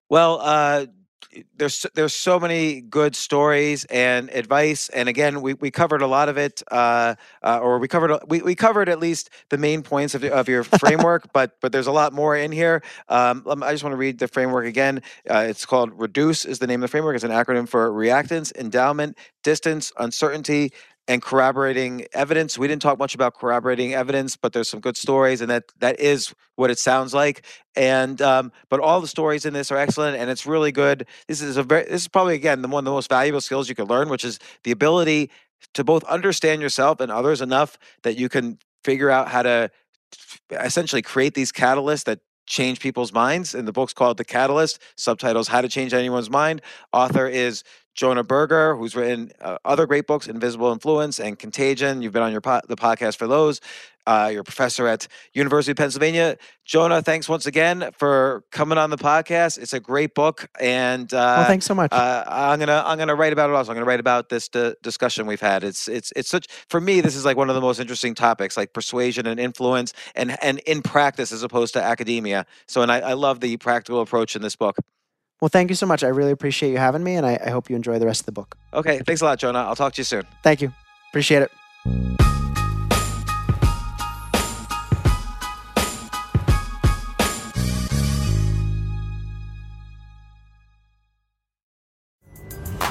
[0.09, 0.87] Well, uh,
[1.55, 6.27] there's there's so many good stories and advice, and again, we, we covered a lot
[6.29, 10.15] of it, uh, uh, or we covered we, we covered at least the main points
[10.15, 12.81] of, of your framework, but but there's a lot more in here.
[13.09, 15.01] Um, I just want to read the framework again.
[15.29, 17.15] Uh, it's called Reduce is the name of the framework.
[17.15, 20.71] It's an acronym for reactance, endowment, distance, uncertainty,
[21.09, 22.55] and corroborating evidence.
[22.59, 25.99] We didn't talk much about corroborating evidence, but there's some good stories, and that that
[25.99, 27.45] is what it sounds like.
[27.75, 31.07] And um, but all the stories in this are excellent, and it's really good.
[31.27, 33.67] This is a very this is probably again the one of the most valuable skills
[33.67, 35.31] you could learn, which is the ability
[35.73, 39.71] to both understand yourself and others enough that you can figure out how to
[40.51, 43.55] essentially create these catalysts that change people's minds.
[43.55, 46.61] And the book's called The Catalyst, subtitles How to Change Anyone's Mind.
[46.91, 47.63] Author is
[47.99, 52.01] Jonah Berger, who's written uh, other great books, Invisible Influence and Contagion.
[52.01, 53.59] You've been on your po- the podcast for those.
[54.07, 56.37] Uh, you're a professor at University of Pennsylvania.
[56.63, 59.57] Jonah, thanks once again for coming on the podcast.
[59.57, 61.91] It's a great book, and uh, well, thanks so much.
[61.91, 63.69] Uh, I'm gonna I'm gonna write about it also.
[63.69, 65.65] I'm gonna write about this d- discussion we've had.
[65.65, 67.01] It's it's it's such for me.
[67.01, 70.59] This is like one of the most interesting topics, like persuasion and influence, and and
[70.59, 72.45] in practice as opposed to academia.
[72.65, 74.77] So, and I, I love the practical approach in this book.
[75.41, 76.03] Well, thank you so much.
[76.03, 78.25] I really appreciate you having me, and I, I hope you enjoy the rest of
[78.25, 78.57] the book.
[78.73, 78.99] Okay.
[78.99, 79.59] Thanks a lot, Jonah.
[79.59, 80.23] I'll talk to you soon.
[80.43, 80.73] Thank you.
[81.09, 81.51] Appreciate it.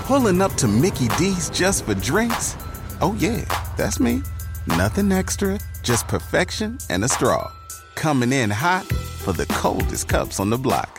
[0.08, 2.56] Pulling up to Mickey D's just for drinks?
[3.02, 3.44] Oh, yeah,
[3.76, 4.22] that's me.
[4.66, 7.52] Nothing extra, just perfection and a straw.
[7.94, 10.98] Coming in hot for the coldest cups on the block.